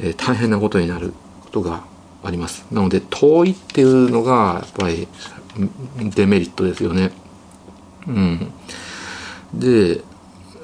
[0.00, 1.12] えー、大変なことになる
[1.42, 1.84] ことが
[2.24, 2.64] あります。
[2.70, 5.08] なので遠いっていうのがやっぱり
[6.14, 7.12] デメリットですよね。
[8.06, 8.52] うん。
[9.54, 10.00] で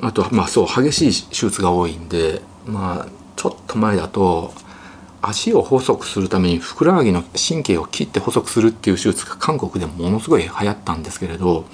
[0.00, 4.52] あとまあそう激しい手術が多いんでまあちょっと前だと
[5.20, 11.64] 足を細くするためにふくらはぎの神経を切って細くするっていう手術が韓国でものすごい流行ったんですけれど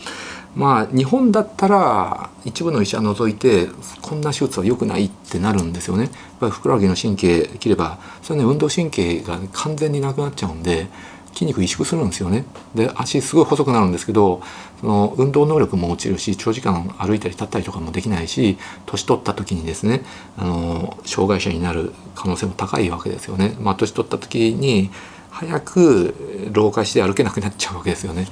[0.55, 3.69] まあ日本だったら一部の医者除いて
[4.01, 6.05] こんな手術は良くないってなるんですよね。
[6.05, 10.87] やっぱりふくらはぎの神経切ればそれね運動神経が完全になくなっちゃうんで
[11.35, 12.45] 筋肉萎縮するんですよね。
[12.75, 14.41] で足すごい細くなるんですけど
[14.81, 20.03] その運動能力も落ちるし長時間歩いたり立ったりとかもできないし年取った時にですね
[20.39, 23.57] あの障害者になる可能性も高いわけですよね。
[23.61, 24.91] まあ、年取った時に
[25.31, 26.15] 早く
[26.53, 28.27] 老化して歩けなくなっちゃうわけですよね。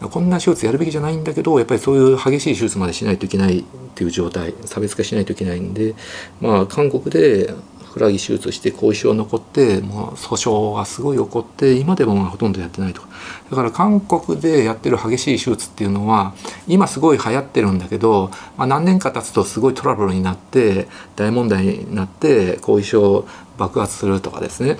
[0.00, 5.94] こんな手術やるべきじゃないんだけどやっぱりそういう激しい手術までしないといけないっていう状態差別化しないといけないんで
[6.40, 7.54] まあ韓国で
[7.94, 13.08] ふくらはぎ手術して後遺症残ってもう訴訟がすごい起こって今でもほとんどやってないとか。
[13.50, 16.34] だから韓国でやってる激しい手術っていうのは
[16.66, 23.28] 今すごい流行ってるんだけど、まあ、何年か経つとすごいトラブルになって大問題になって後遺症
[23.58, 24.76] 爆発するとかですね。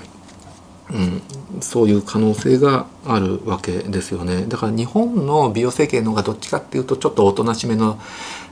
[0.90, 1.22] うん、
[1.60, 4.44] そういう可能性があるわけですよね。
[4.46, 7.98] だから日本の美容整形の方がどっちかっていうとちょっとおとなしめの、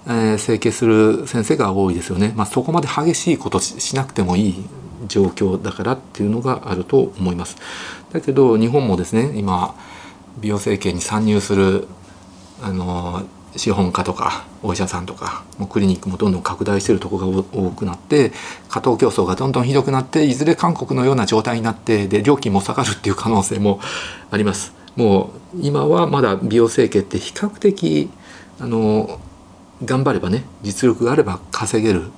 [0.07, 4.65] えー、整形する先生が多いですよね、まあ、そこまで激しいことしなくてもいい
[5.07, 7.57] 状況だからっていうのがあると思います
[8.12, 9.75] だけど日本もですね今
[10.38, 11.87] 美容整形に参入する
[12.62, 13.23] あの
[13.57, 18.33] 資本家とかお医者さんとかもうクリニックもどんどん拡大してるとこが多くなって
[18.69, 23.81] 過当競争がどんどんひどくなっていずれ韓国のような状態になってで料金も下がるっていう可能性も
[24.31, 24.73] あります。
[24.97, 28.11] もう今はまだ美容整形って比較的
[28.61, 29.21] あの
[29.85, 32.11] 頑張ればね実力があれば稼げる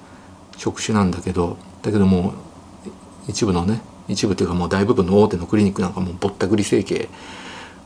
[0.56, 2.34] 職種なんだけどだけども
[3.28, 7.08] 一部のね一部というかもう大部分の大手のクリニックなんかもぼったくり整形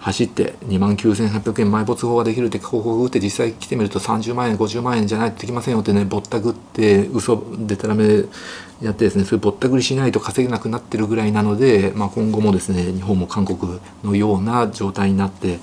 [0.00, 8.24] 走って2万9800円埋没法ができるって広告打って実際来てみると30万円50万円じゃないとできませんよってねぼったくって嘘でたらめ
[8.80, 15.58] やってですねそれぼったくりしないと稼げなくなってるぐらいなので、まあ、今後もですね日本も韓国のような状態になって、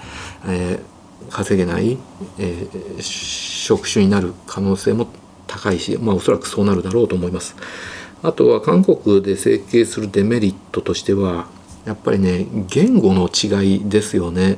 [0.47, 0.94] えー、
[1.29, 1.97] 稼げない、
[2.38, 5.07] えー、職種になる可能性も
[5.47, 7.55] 高いし、まあ、おそらくそうなるだろうと思います。
[8.23, 11.47] あとは韓国で整形するデメリットとしては
[11.85, 14.57] やっぱりね言語の違いですよね。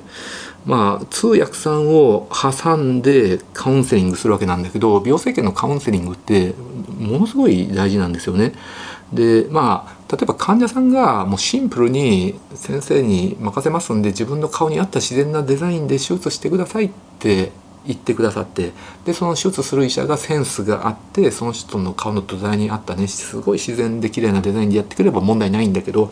[0.65, 6.53] まあ通訳さんを挟んでカウンセリングするわけなんだけど美容整形のカウンセリングって
[6.97, 8.53] ものすごい大事なんですよね。
[9.11, 16.89] でまあ例えば患者さんがもうシンプルに先生に任せますんで自分の顔に合った自然なデザインで手術してくださいっ
[17.19, 17.51] て
[17.85, 18.73] 言ってくださって
[19.05, 26.11] でその手術する医者がセンスがあってその人の顔の土台に合ったねすごい自然で綺麗なデザインでやってくれば問題ないんだけど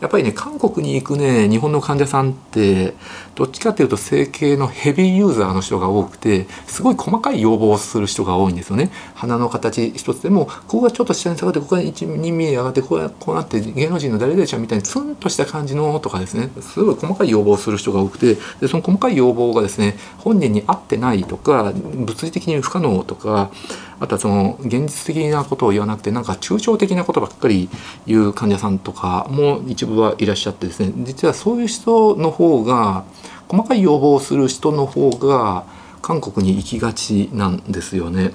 [0.00, 2.94] やっぱりね韓国に行くね日本の患者さんって
[3.34, 8.90] どっちかっていうと整形のヘビーユーザーの人が多くてすごい細かい要望をする人が多いんですよね。
[9.14, 16.50] 鼻の形一つでもここがちょっと下に下がってここが1 2ミリ上がってこうこうなって芸能人の誰々ちゃんみたいにツンとした感じのとかですね。
[16.60, 23.50] すごい細かい要望をする人が多くてでその細かい要望がですね本人に合ってないとか物理的に不可能とか
[23.98, 27.68] あとはその現実的なことを言わなくてなんか抽象的なことばっかり
[28.06, 33.04] 言う患者さんとかも一部はいらっしゃってですね実はそういう人の方が
[33.48, 35.64] 細かい要望をする人の方が
[36.02, 38.32] 韓国に行きがちなんですよね。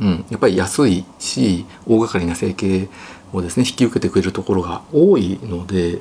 [0.00, 2.88] うん、やっぱり安いし大掛かりな整形
[3.32, 6.00] をですね引き受けてくれるところが多いので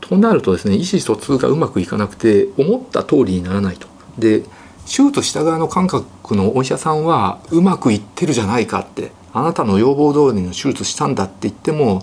[0.00, 3.88] となるとですね意思疎通がうまくいかなくて思った通りにならないと。
[4.18, 4.42] で
[4.86, 12.02] 手術した側の感覚のお医者さんはうまくいってるじゃないかってあなたの要望通りの手術したんだって言っても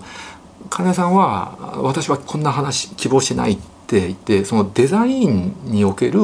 [0.68, 6.20] 患者さんは私はこんな話希望してないって言ってそのデザインにおける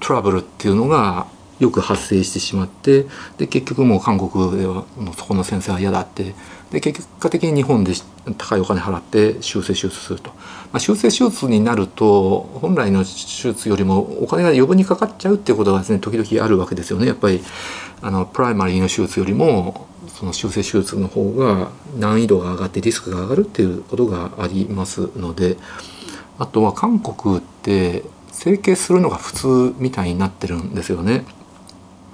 [0.00, 1.26] トラブルっていうのが
[1.58, 3.06] よく発生してしまって
[3.38, 6.34] で結局もう韓国ではもうそこの先生は嫌だって
[6.72, 7.92] で結果的に日本で
[8.38, 10.36] 高いお金払って修正手術すると、ま
[10.74, 17.42] あ、修正手術になると本来の手術よりもお金が余分にかかっちゃうっていうことがですね時々あるわけですよねやっぱり
[18.00, 25.58] あのプライマリーの手術よりもその修正手術の方が難易度が上がってリスクが上がるっていうことがありますので
[26.38, 31.24] あとは韓国って整形するのが普通みたいになってるんですよね。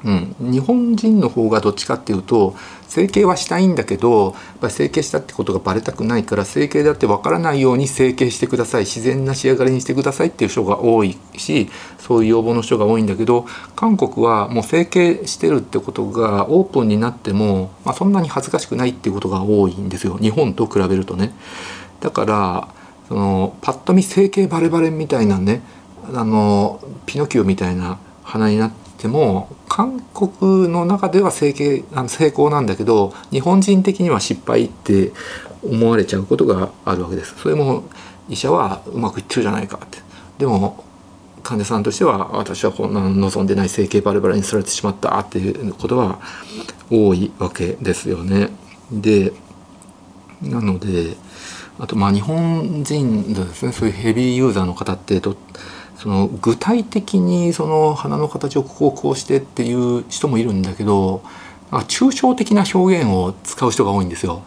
[0.05, 2.55] うん、日本人の方がどっちかっていうと
[2.87, 8.83] 整形はしたいんだけどやっぱ整形したってことがバレたくないから整形だってわからないように整形してください。
[8.85, 20.17] 自然な仕上がりにしてくださいっていう人が多いしそういう要望の人が多いんだけど韓国はもう整形してるってことがオープンになっても、まあ、そんなに恥ずかしくないっていうことが多いんですよ。
[20.19, 21.35] 日本と比べるとね。
[22.01, 22.69] だから
[23.09, 25.63] そのパッと見整形バレバレみたいなね
[26.15, 35.13] あのピノキオみたいな鼻になっても韓国の中では整形あの成功なんだけど日本人的には失敗って
[35.63, 37.37] 思われちゃうことがあるわけです。
[37.37, 37.85] それも
[38.29, 39.99] 医者はうまくいってるじゃないかって
[40.39, 40.85] でも
[41.43, 46.19] 患者さんとしては私はこんな望んでない整形バレバレにされてしまったっていうことは
[46.91, 48.51] 多いわけですよね。
[48.91, 49.33] で
[50.43, 51.17] なので
[51.79, 55.37] あとまあ日本人ですねそういうヘビーユーザーの方ってと
[55.99, 61.23] その具体的にその鼻の形をこうこうしてっていう人もいるんだけど
[61.71, 64.43] 抽象的な表現を使う人が多いんですよ。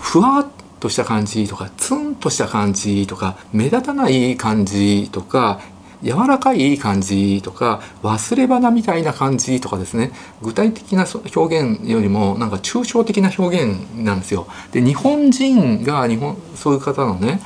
[0.00, 0.46] ふわっ
[0.80, 5.60] とした感じとかツンとした感じとか目立たない感じとか
[6.02, 14.46] 柔らかい感じとか忘れ花みたいな感じとかですね具体的な表現よりもなんか抽象的な表現なんですよ。
[14.72, 17.40] で日本人が日本そういう方のね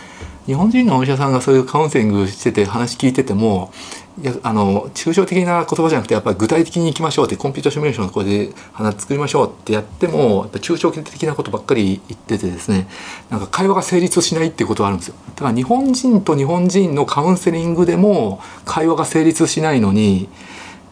[0.50, 3.72] 日本人のお医者さんがそういうカウンセリングしてて話聞いてても
[4.20, 12.88] いやあの抽象的な言葉じゃなくてやっぱり具体的にいきましょうってコンピューターシミュレーションのこれで花作りましょうってやってもやっぱ抽象的なことばっかり言っててですね。
[13.30, 15.14] なんか会話が成立しないっていうことはあるんですよ。
[15.36, 20.28] だから日本人と日本人のカウンセリングでも会話が成立しないのに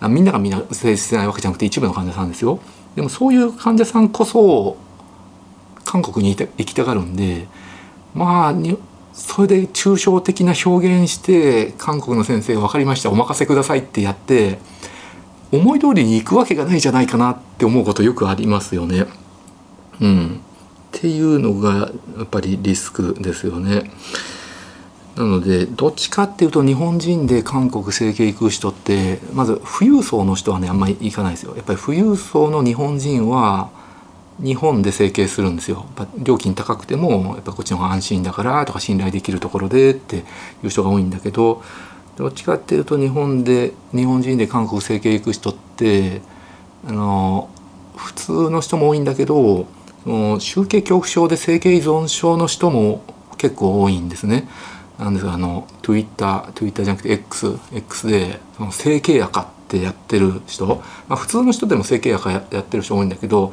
[0.02, 2.60] みんながみんな成立してないわけじゃなくて一部の患者さんですよ。
[2.94, 4.76] でもそういう患者さんこそ
[5.84, 7.48] 韓国に行きたがるんで
[8.14, 8.52] まあ
[9.18, 14.58] それで抽象的な表現して韓国の先生分かりましたお任せくださいってやって
[15.50, 19.06] 思い通りに行くわけがないじゃないかなって思うことよくありますよね。
[20.00, 23.90] うん、っていうのがやっぱりリスクですよね。
[25.16, 31.56] なのでどっちかっていうと日本人で韓国整形行く人ってまず富裕層の人はねあんまり行かないですよ。
[31.56, 33.70] やっぱり富裕層の日本人は
[34.40, 35.86] 日本で整形するんですよ
[36.18, 40.22] 料金高くてもやっぱこっちの方が安心だからとか信頼できるところでってい
[40.64, 41.62] う人が多いんだけど
[42.16, 46.20] どっちかっていうと日本で日本人で韓国整形行く人って
[46.86, 47.48] あの
[47.96, 49.66] 普通の人も多いんだけど
[50.38, 53.02] 集計恐怖症で整形依存症の人も
[53.36, 54.48] 結構多いんですね。
[54.98, 63.52] なんですがあの Twitter Twitter じゃなくて X, X でその整形やかってやってる人、まあ、普通の人でも整形やかやってる人多いんだけど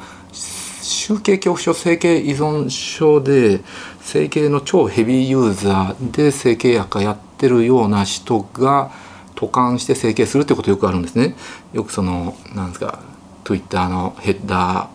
[0.86, 3.60] 集計恐怖症整形依存症で
[4.00, 8.92] 整形の超ヘビーユーザーで整形薬やってるような人が
[9.34, 11.36] 渡韓して整形するってことよくあるんですね。
[11.72, 13.00] よくそのなんですか
[13.44, 14.88] Twitter のヘッダ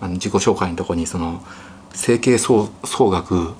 [0.00, 1.42] ーあの自己紹介のとこにその
[1.92, 3.54] 整形総総額、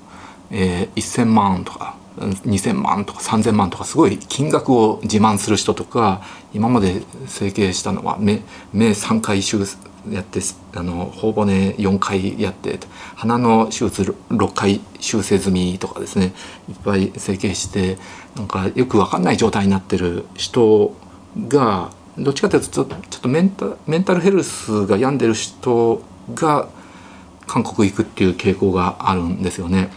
[0.51, 6.21] えー、1,000万とか2,000万とか3,000万とかすごい金額を自慢する人とか
[6.53, 8.41] 今まで整形したのは目
[8.73, 9.57] 目3回手
[10.11, 10.39] やって
[10.75, 12.79] あの頬骨4回やって
[13.15, 16.33] 鼻の手術6回修正済みとかですね
[16.69, 17.97] いっぱい整形して
[18.35, 20.95] なんかよく分かんない状態になってる人
[21.47, 22.87] がどっちかというとちょっ
[23.21, 26.01] とメンタメンタルヘルスが病んでる人
[26.33, 26.69] が
[27.47, 29.89] 韓国行くっていう傾向があるんですよね。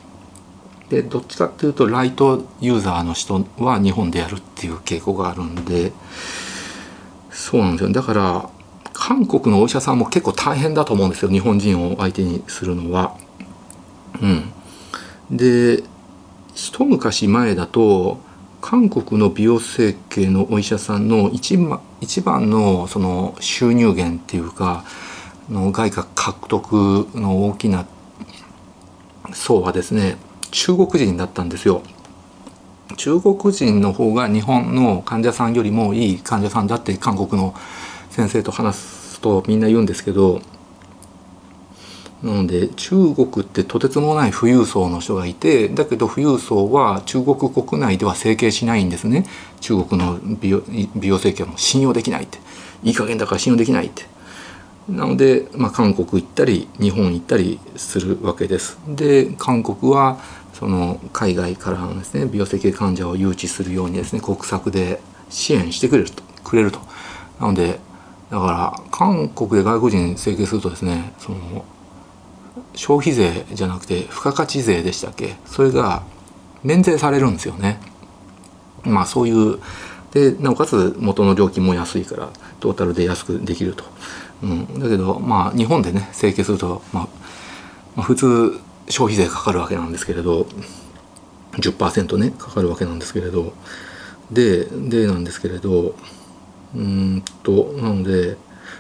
[0.91, 5.93] でどっちかっていうとライトユーザーの人は日本でやるっていう傾向があるんで
[7.31, 8.51] そうなんですよだから
[8.99, 13.17] 韓国のお医者さんも結構大変だと思うんですよ日本人を相手にするのは。
[14.21, 14.53] うん、
[15.31, 15.85] で
[16.55, 18.19] 一昔前だと
[18.61, 24.85] 韓国の美容整形のお医者さんの一番一番のその収入源っていうか
[25.49, 27.87] の外貨獲得の大きな
[29.33, 30.17] 層はですね
[30.51, 31.83] 中国人だったんですよ。
[32.97, 37.55] 中国人の方が日本の患者さんよりもいい患者さんだって韓国の
[38.19, 40.41] 先生と話すとみんな言うんですけど
[42.23, 49.25] なので中国ってとてつもない富裕層の人がいてだけど富裕層は中国国内では整形しないんですね。
[49.61, 50.63] 中国の美容
[50.97, 52.39] 美容整形はも信用できないって。
[52.83, 54.05] いい加減だから信用できないって。
[54.89, 58.79] なので、まあ、韓国行ったり日本行ったりするわけです。
[58.89, 60.19] で韓国は
[60.55, 65.01] その海外からのですね美容整形患者を誘致するようにですね国策で
[65.31, 66.81] 支援してくれるとくれると。
[67.39, 67.79] なので
[68.31, 71.65] だから韓国で外国人整形するとですねその
[72.75, 75.37] 消費税じゃなくて付加価値税でしたっけ？
[75.47, 76.03] それが
[76.63, 77.81] 免税されるんですよね。
[78.85, 79.59] まあそういう
[80.13, 83.85] でなおかつ元の料金も安いからトータルで安くできると。
[84.43, 87.09] うん、だけどまあ日本でね整形すると、まあ、
[87.97, 90.47] まあ、普通消費税かかるわけなんですけれど
[91.53, 93.53] 10%ねかかるわけなんですけれど
[94.31, 95.95] ででなんですけれど
[96.75, 98.37] うんとなので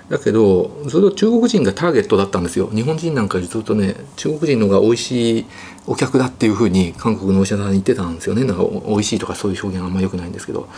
[0.08, 2.68] だけどずっと中国人がターゲットだったんですよ。
[2.74, 5.46] 日本人なんかずっとね中国人の方が美味しい
[5.86, 8.44] お客だっていうふうに韓国のお医者さんに言ってたんですよね。
[8.44, 10.68] なんか美味しいとかそういう表現あんま良くないんですけど。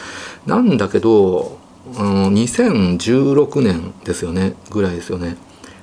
[0.47, 1.59] なんだけど
[1.97, 4.55] あの2016年ですよね。
[4.71, 5.37] ぐらいですよね。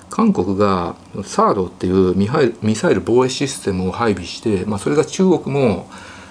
[0.10, 5.90] 韓国が THAAD っていうミサイル防衛システムを配備して、まあ、それが中国も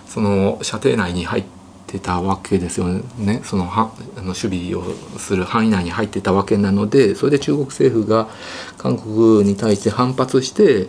[0.09, 1.56] その射程内に入って
[2.01, 4.83] たわけですよねそのはあの守備を
[5.19, 8.29] する範囲内に入ってたわけなのでそれで中国政府が
[8.77, 10.89] 韓国に対して反発して、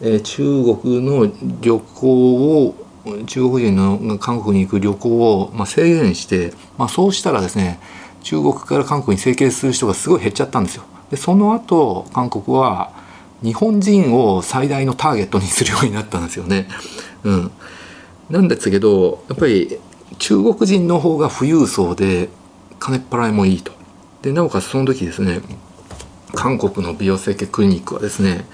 [0.00, 0.42] えー、中
[0.80, 1.30] 国の
[1.60, 2.74] 旅行を
[3.26, 7.80] 中国人の韓国に行く旅行を、まあ、制限して、まあ、そうしたらですね
[8.22, 10.84] 中国から韓国に整形する人がすごい減っちゃったんですよ。
[11.10, 12.92] でその後韓国は
[13.42, 16.68] 日本人を最大のターゲットにするようになったんですよね。
[17.24, 17.50] うん、
[18.30, 19.78] なんですけどやっぱり
[20.18, 22.28] 中国人の方が富裕層で
[22.78, 23.72] 金っ払いもいいと。
[24.22, 25.40] でなおかつその時ですね
[26.34, 28.44] 韓国の美容整形クリニックはですね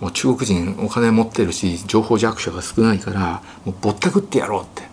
[0.00, 4.88] もう中国人お金持ってるし情報弱者が少ないからもうぼったくってやろうって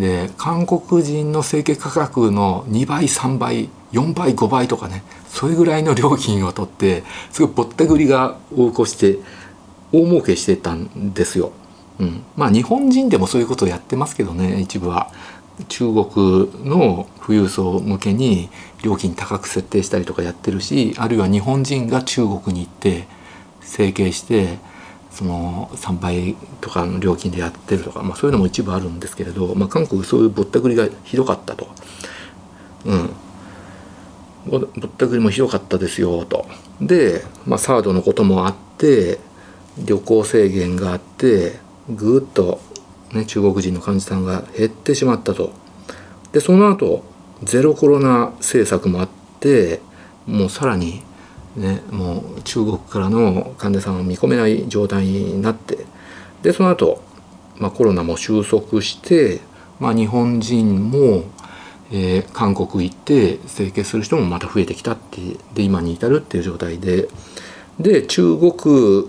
[0.00, 9.18] で韓国人の整形価格の2倍3倍4倍5倍とかねそれぐらいの料金を取ってすごいぼったくりが横行して
[9.92, 11.52] 大儲けしてたんですよ。
[12.00, 15.12] うん、まあ日本人でもそういうことをやってますけどね一部は。
[15.68, 18.48] 中国の富裕層向けに
[18.82, 23.06] 料金高く設定したりとかやってるしあるいは日本人が中国に行って
[23.60, 24.58] 整形して
[25.10, 31.68] その3倍とかの料金でやってるとか、まあ、そういうのも一部あるんですけれど、まあ、韓国そういうぼったくりがひどかったと。
[32.84, 33.10] うん
[34.46, 34.60] ぼっ
[34.98, 36.46] たくりもひどかったですよと。
[36.80, 39.18] で、まあ、サードのこともあって
[39.78, 42.60] 旅行制限があってぐっと
[43.14, 45.52] ね、中国人の患者さんが減ってしまったと。
[46.32, 47.04] でその後
[47.44, 49.08] ゼロコロナ政策もあっ
[49.40, 49.80] て
[50.26, 51.02] もうさらに、
[51.56, 55.78] ね、もう中国からの患者さんを見込めない状態になって
[56.42, 57.00] でその後、
[57.56, 59.40] まあコロナも収束して、
[59.80, 61.24] まあ、日本人も、
[61.90, 65.20] えー、韓国行って整形する人もまた増えてきたって
[65.54, 67.08] で今に至るっていう状態で
[67.78, 69.08] で中国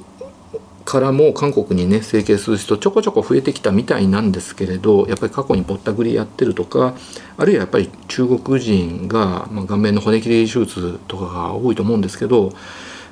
[0.85, 6.95] からも韓国にね整形する人ちょこちょこ増えてきたみたいなんですけれどやっぱり過去にぼったくりやってるとか
[7.37, 12.53] あるいはやっぱり中国人が、まあ、顔面の骨切り手術とかが多いと思うんですけどやっ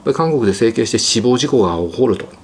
[0.06, 2.44] ぱり韓国で整形して死亡事故が起こると。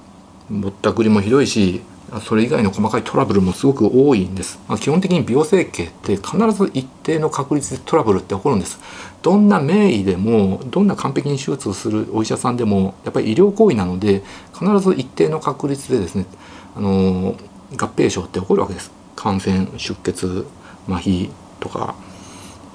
[0.50, 1.80] ぼったくりもひどいし
[2.26, 8.80] それ以外の細かいトラブルもすごく多いんです、まあ、基本的に美容整形って必ず一定の確率でトラブルって起こるんです。
[9.22, 16.26] どんな名医でもどんな完璧に手術をするお医者さんでもやっぱり医療行為なので必ず一定の確率でですね
[16.74, 17.36] あの
[17.72, 18.90] 合併症って起こるわけです。
[19.16, 20.46] 感染出血
[20.88, 21.94] 麻痺とか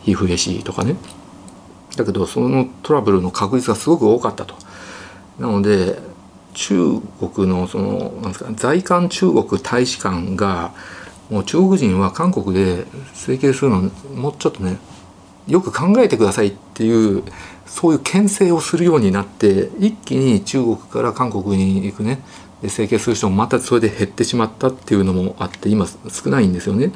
[0.04, 0.96] 皮膚壊死とかね。
[1.98, 4.56] だけどそのトラブルの確率がすごく多かったと。
[5.40, 6.00] なので
[6.54, 10.74] 中国のそのなんですか在韓中国大使館が
[11.30, 14.78] もう中国人は韓国で整形するのもうちょっとね
[15.48, 17.24] よく考えてくださいっていう
[17.66, 22.20] そういう牽制をするようになって一気に中国から韓国に行くね
[22.68, 26.92] 整形する人もまたそれで減ってしまったっていうのもあって今少ないんですよね。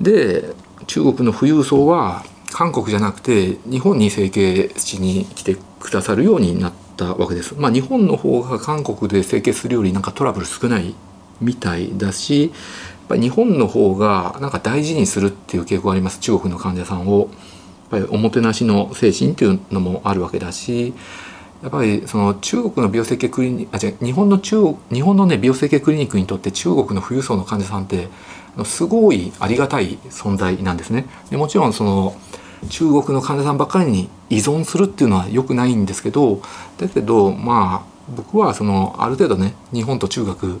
[0.00, 0.54] で
[0.86, 7.54] 中国の富裕層は韓国じゃなくて日本に整形しに来てくださるようになったわけです。
[7.56, 10.94] まあ、日本の方が韓国で整形するよりなんかトラブル少ない
[11.40, 12.52] みたいだし
[13.14, 17.28] ぱり日本の方がなんか大事にするっていう傾向があります中国の患者さんを。
[17.90, 20.94] やっぱりおもてなしの精神っていうのもあるわけだし
[21.62, 28.08] やっぱりその中国の美容整形クリニックあ違う日本の中国日本のね美容整形クリニックにとって中国の富裕層の患者さんって
[28.64, 31.06] すごいありがたい存在なんですね。
[31.30, 32.16] でもちろんその
[32.70, 36.40] 中国の患者さんばっかりに依存するっていうのは良くないんですけど
[36.78, 40.60] だけどまあ僕はそのある程度ね日本と中国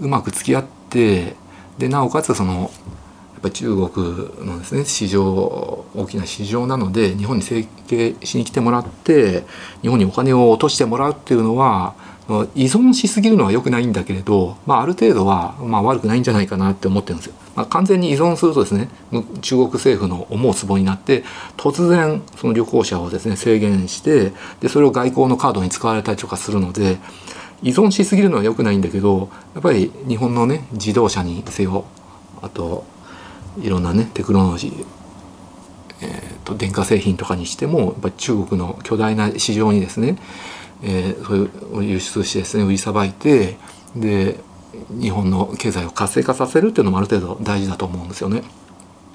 [0.00, 1.34] うまく付き合って
[1.78, 2.68] でなおかつそのや
[3.38, 9.44] っぱり中国のですね市場大きな市場なので日本に整形しに来てもらって
[9.82, 11.94] 日本にお金を落としてもらうっていうのは
[12.54, 17.34] 依存しすぎるのは良くないんだけれど、まあ、ある程度はま悪くないんじゃないかなって思ってるんですよ。
[17.56, 18.88] まあ、完全に依存するとですね
[19.40, 21.24] 中国政府の思うツボになって
[21.56, 26.98] 突然その旅行者をですね制限してでそれを外交のカードに使われたりとかするので
[27.62, 31.84] 依存しすぎるのは良くないんだけどやっぱり日本のね自動車にせよ
[32.40, 32.84] あと
[33.60, 34.86] いろんなねテクノロジー
[36.00, 40.16] えーと、電化製品とかにしてもやっぱり中国の巨大な市場にですね
[40.82, 43.56] えー、そういう輸出してですね売りさばいて
[43.96, 44.38] で
[44.90, 48.42] 日本の経済を活性化させるっていうのもある程度大事だと思うんですよね。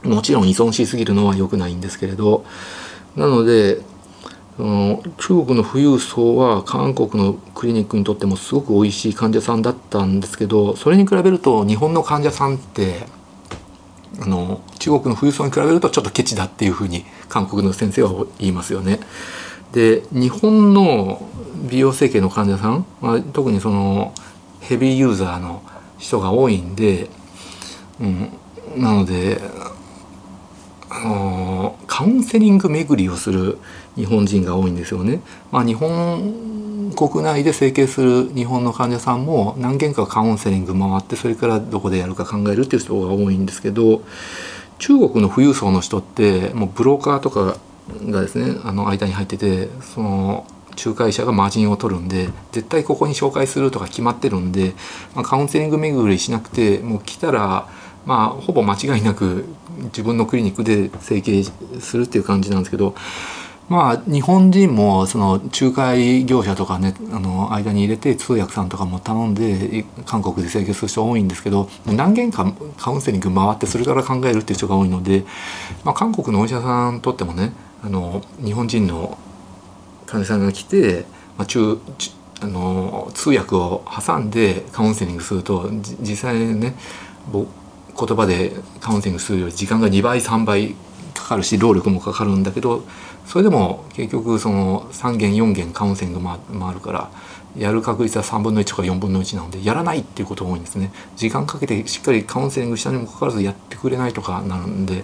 [0.03, 2.43] もちろん依存しすぎるのは良くないんですけれど
[3.15, 3.79] なので
[4.61, 13.07] の中国の富裕層は韓国のクリニックにとってもすごく美味しい患者さんだったんですけどそれに比べると日本の患者さんって
[14.21, 18.99] あの中国の富裕層に比べるとちょっとケチだっていうふうに韓国の先生は言いますよね。
[19.71, 21.27] で日本の
[21.67, 24.13] 美容整形の患者さん、まあ、特にその
[24.59, 25.63] ヘビーユーザーの
[25.97, 27.09] 人が多いんで、
[27.99, 28.29] うん、
[28.77, 29.41] なので
[30.89, 33.57] あのカウンセリング巡りをする
[33.95, 35.21] 日本人が多いんですよね。
[35.51, 44.01] まあ、日本国内で整形する日本の患者さんも何件かカウンセリング回ってそれからどこでやるか考えるっていう人が多いんですけど
[44.79, 47.57] 中国の富裕層の人ってもうブローカーとか
[48.09, 50.45] がですねあの間に入っててその
[50.77, 54.73] 仲介者がマージンを取るんで絶対ここに紹介するとか決まってるんで、
[55.15, 57.67] まあ、カウンセリング巡りしなくてもう来たら
[58.05, 59.45] まあほぼ間違いなく
[59.85, 61.43] 自分のクリニックで整形
[61.79, 62.95] するっていう感じなんですけど
[63.69, 75.23] まあ日本人もその仲介業者とかねあの間に入れて通訳さんとかも頼んで韓国で整形する人多いんですけど何件かカウンセリング回ってそれから考えるっていう人が多いので、
[75.83, 77.53] まあ、韓国のお医者さんにとってもね
[77.83, 79.17] あの日本人の
[80.05, 81.05] 患者さんが来て、
[81.37, 81.79] まあ、中
[82.41, 85.69] あの通訳を挟んでカウンセリングすると
[86.01, 86.75] 実際ね
[87.31, 87.45] 言
[87.95, 88.51] 葉で
[88.81, 90.75] カウンセリングするより時間が2倍3倍
[91.13, 92.83] かかるし労力もかかるんだけど
[93.25, 97.09] それでも結局その3件4件カウンセリング回るから
[97.57, 100.91] やる確率は3分の1とか4分の1なのでやらないっていうことが多いんですね。
[101.15, 105.03] 時間かけてしっかりカウンセリングしたにもかかわらずやってくれないとかなるんで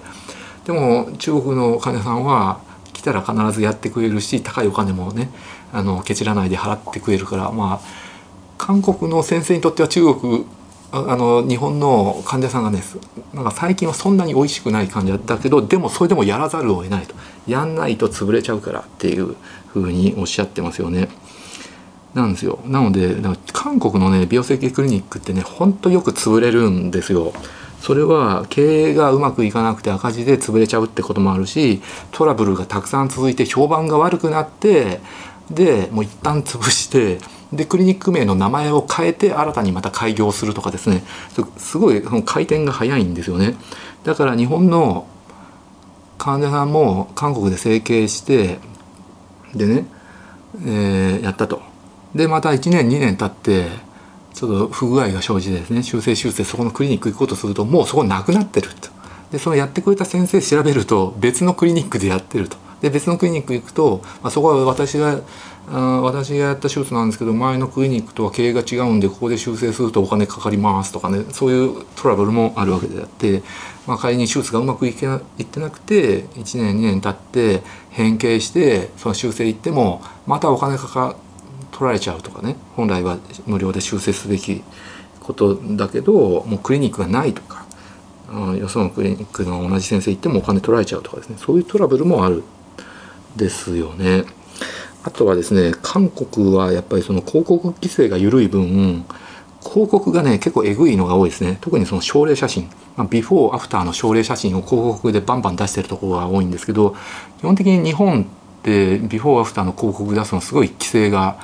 [0.66, 2.60] でも中国の患者さんは
[2.94, 5.30] 来たら必ずやってくれるし高いお金もね
[5.72, 7.80] あのケチらないで払ってくれるからまあ
[8.58, 10.46] 韓国の先生にとっては中国
[10.92, 12.82] あの日本の患者さんがね
[13.34, 17.16] なんか最近はそんなに美味しくない患者だけどでもそれでもやらざるを得ないと。
[17.50, 19.36] やんないと潰れちゃうからっていう
[19.68, 21.10] ふうにおっしゃってますよね。
[22.14, 23.16] なんですよなので
[23.54, 27.34] 韓国のね美容整形クリニックってねほんとよく潰れるんですよ。
[27.82, 31.82] それは経営がうまくいかなくて赤字で潰れちゃうってこともあるし
[32.12, 35.00] トラブルがたくさん続いて評判が悪くなって
[35.50, 37.20] でもう一旦潰して
[37.54, 41.04] でクリニック名の名前を変えて新たにまた開業するとかですね
[41.58, 43.56] すごいその回転が早いんですよね
[44.04, 45.08] だから日本の
[46.20, 48.60] 患者さんも韓国で整形して
[49.56, 49.86] でね、
[50.64, 51.62] えー、やったと。
[52.14, 53.70] でまた1年2年経って
[54.34, 58.90] ちょっと不具合が生じてですね修正修正そこのクリニック行こうとするともうそこなくなってると。
[59.32, 62.58] でそのやってくれた先生調べると別のクリニックでやってると。
[62.82, 65.20] で別のクリニック行くと、まあ、そこは私が
[65.72, 73.44] あ私がやった手術なんですけど前のクリニックとは経営が違うんでここで修正するとお金かかりますとかねそういうトラブルもあるわけであって、
[73.86, 77.62] まあ、仮に手術がうまくいけないってなくて1年2年経って
[77.92, 81.16] 変形してその修正行ってもまたお金かか
[81.72, 84.64] 取られちゃうとかね本来は無料で修正すべき
[85.20, 87.68] ことだけどもうクリニックがないとか、
[88.32, 92.44] うん、よそのクリニックの同じ先生行ってもお金取られちゃうとかですねそういうトラブルもある
[93.36, 94.24] ですよね。
[95.04, 99.06] あとはですね韓国はやっぱりその広告規制が緩い分
[99.62, 101.58] 広告がね結構えぐいのが多いですね。
[101.62, 106.96] 特にその症例写真、まあ、ビフォーアフターの症例写真を広告でバンバン出してるところが多いんですけど
[107.40, 108.26] 基本的に日本っ
[108.64, 111.38] てビフォーアフターの広告出すのすごい規制が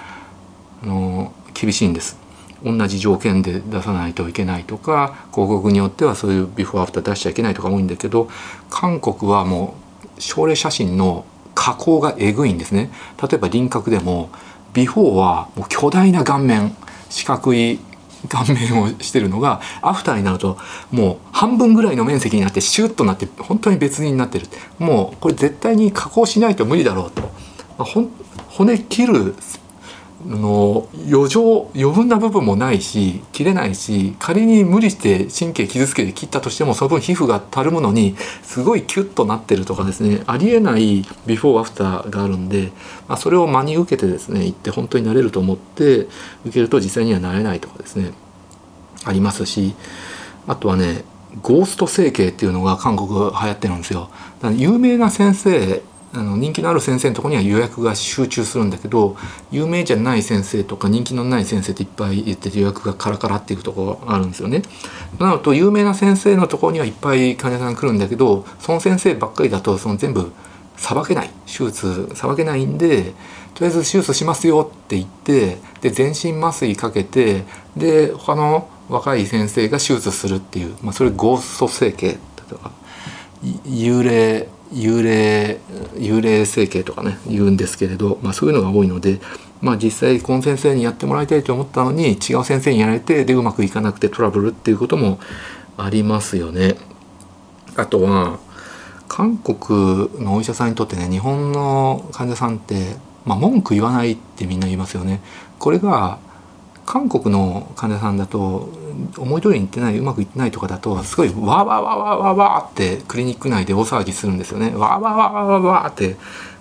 [0.83, 2.17] あの厳しいんです。
[2.63, 8.27] 同じ条件で出さないといけないとか広告によってはそういうビフォーアフター出しちゃいけないとか多いんだけど
[8.71, 9.75] 韓国はも
[10.17, 11.25] う症例写真の
[11.55, 12.91] 加工がえぐいんですね。
[13.21, 14.29] 例えば輪郭でも
[14.73, 16.75] ビフォーはもう巨大な顔面
[17.09, 17.79] 四角い
[18.27, 20.57] 顔面をしてるのがアフターになると
[20.91, 24.47] もう半分ぐらいの面積になってシュッとなって本当に別になってる。
[24.77, 27.21] もうこれ絶対に加工しないと無理だろうと。
[27.77, 27.85] ま
[28.49, 29.35] 骨切る
[30.25, 42.71] の余剰余分な部分もないし切れないし仮に無理して神経傷つけて切ったとしてもその分皮膚がたるむのにすごいキュッとなってるとかですねありえないビフォーアフターがあるんで、
[43.07, 46.07] まあ、それを真に受けてですね行って本当になれると思って
[46.45, 48.11] 受けると実際にはなれないとかですね
[49.05, 49.75] ありますし
[50.47, 51.03] あとはね
[51.41, 54.09] ゴースト整形っていうのが韓国流行ってるんですよ。
[54.55, 55.81] 有名な先生
[56.15, 59.17] あの人気のある先生のとこには予約が集中するんだけど
[59.51, 64.61] 有名じゃない先生とか人気のない先生っていっぱい言ってて予約がカラカラっていくとこがあるんですよね。
[65.19, 70.31] なのと有名な先生のとこにはいっぱい患者さん来るんだけどその先生ばっかりだとその全部
[70.77, 73.13] さばけない手術さばけないんで
[73.53, 77.43] とりあえず手術しますよって言ってで全身麻酔かけて
[77.77, 82.17] で他の若い先生が手術するっていう、まあ、それゴースト整形
[82.49, 82.71] とか
[83.65, 85.59] 幽霊幽霊
[85.95, 89.19] 幽霊整形とかね言うんですけれど、まあ、そういうのが多いので、
[89.61, 95.19] まあ、実際この先生にやってもらいたいと思ったのに違う先生にやられてでうまくいかなくてトラブルっていうことも
[95.77, 96.75] ありますよね。
[97.77, 98.39] あとは
[99.07, 105.21] 韓国のお医者さんにとってね日本の患者さんって、まあ、文句言わないってみんな言いますよね。
[105.57, 106.19] これが
[106.85, 108.69] 韓国の患者さんだと
[109.17, 114.67] 思い通りにいってないうまくいってないとかだとすごいわーわーわーわーわーわーってクリニック内で大騒ぎするんですよね。
[114.75, 116.15] わーわーわーわーわーわーって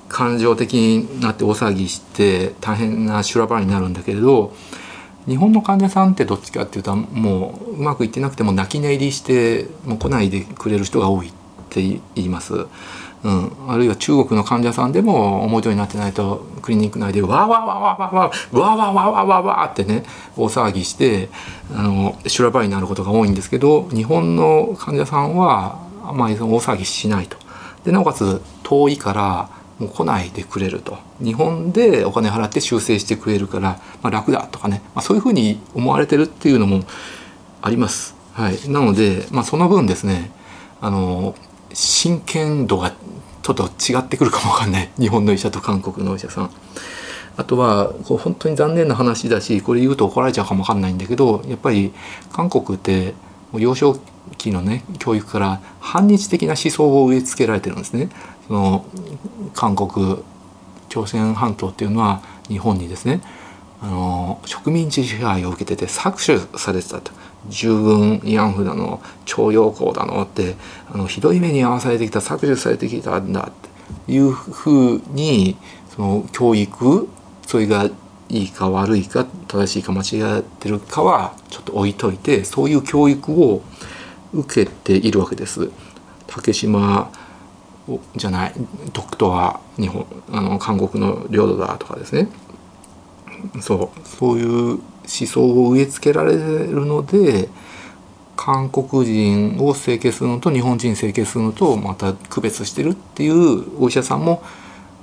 [0.08, 4.54] 感情的になって大騒ぎして大変な修羅場になるんだけれど
[5.26, 11.32] 日本の患者さんってどっちかっていうともううまくいってなくても泣き寝入りしてもう来ないでくれる人が多いっ
[11.70, 12.66] て言います。
[13.24, 20.04] うん、あるいは中国の患者さんでも思い通りになってないとクリニック内でわーわーわーわーわーわーわーわーわーわーわわってね
[20.36, 21.30] 大騒ぎして
[21.74, 27.38] あの修羅場になることが多いんですけど日本の患者さんはあまり大騒ぎしないと。
[27.84, 29.48] でなおかつ遠いから
[29.78, 36.84] もう来ないでくれると日本でお金払って修正してくれるから、まあ、楽だとかね、まあ、そういうふうに思われてるっていうのも
[37.60, 38.14] あります。
[38.34, 40.30] はい、なので、まあ、その分ですね
[40.80, 41.34] あの
[41.74, 42.92] 真剣度が
[43.42, 46.50] ちょっと違ってくるかもわかんない 日本の医者と韓国のお医者さん。
[47.36, 51.92] あとはこう本当に残念な話だしこれ言うと怒られちゃうかもわかんないんだけどやっぱり
[52.32, 53.12] 韓国って
[53.52, 53.98] 幼少
[54.38, 58.08] 期のね教育から反日的な思想を植え付けられてるんですね。
[58.46, 58.84] その
[59.52, 60.18] 韓国
[60.88, 63.20] 朝鮮半島っていうのは日本にですね
[63.82, 67.10] あの植民地支配を受けてて搾取されてたと
[67.49, 70.57] 従軍慰安婦だの徴用工だのって
[70.92, 73.53] あのひどい目に遭わされてきた搾取されてきたんだっ
[74.07, 75.57] ていうふうに
[75.95, 77.09] その教育
[77.47, 77.90] それが
[78.28, 83.62] いいか悪いか正しいか間違ってるかはちょっと置いといてそういう教育を
[84.32, 85.70] 受けているわけです。
[86.26, 87.12] 竹島
[88.16, 88.55] じゃない
[88.92, 92.28] 独島は日本あの韓国の領土だとかですね
[93.61, 97.49] そうそういう思想を植え付けられるので
[98.36, 104.42] 韓国人を整形するのと日本人整形するのとまた区別してるっていうお医者さんも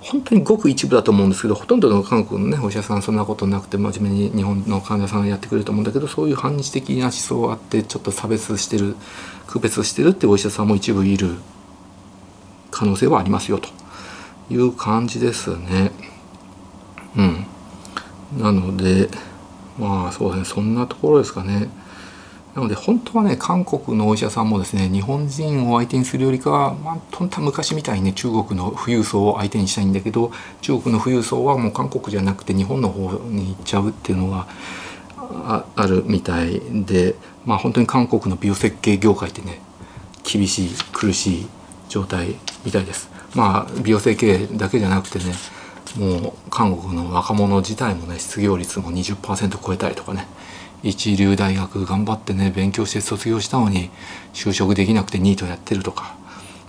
[0.02, 8.96] 本当にごく一部だと思うんですけどほとんどの韓国のねお医者さんそんなことなくて真面目に日本の患者さんやってくれると思うんだけどそういう反日的な思想があってちょっと差別してる
[9.48, 11.36] 区別してるってお医者さんも一部いる
[12.72, 13.70] 可能性はありますよと
[14.50, 15.92] いう感じですね。
[17.16, 17.46] うん、
[18.38, 19.10] なので
[19.80, 21.70] まあそうですねそんなところですかね。
[22.56, 34.48] なので本当はね韓国のお医者さんもですね日本人を相手にするよりかは、まあ、本当は昔みたいにね中国の富裕層を相手にしたいんだけど中国の富裕層はもう韓国じゃなくて日本の方に行っちゃうっていうのが
[35.18, 37.16] ああるみたいで
[37.46, 39.62] まあ本当に韓国の美容設計業界ってね
[40.30, 41.48] 厳しい苦しい
[41.88, 43.10] 状態みたいです。
[43.34, 45.34] まあ美容整形だけじゃなくてね
[45.98, 50.28] もう韓国の若者自体もね失業率も20%超えたりとかね。
[50.84, 53.92] 一流大学頑張ってね勉強して卒業したのに
[54.34, 56.16] 就職できなくてニートやってるとか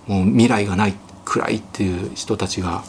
[0.07, 0.95] もう未来がない
[1.25, 2.83] 暗いっていう人たちが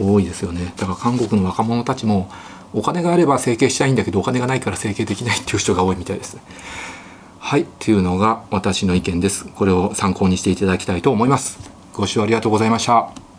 [0.00, 0.72] 多いですよね。
[0.76, 2.30] だから韓国の若者たちも
[2.72, 6.38] お金があれば整形したいんだけどお金がないから整形できないっていう人が多いみたいです。
[7.38, 9.46] はいっていうのが私の意見です。
[9.46, 11.58] これを参考にしていただきたいと思います。
[11.92, 13.33] ご視聴ありがとうございました。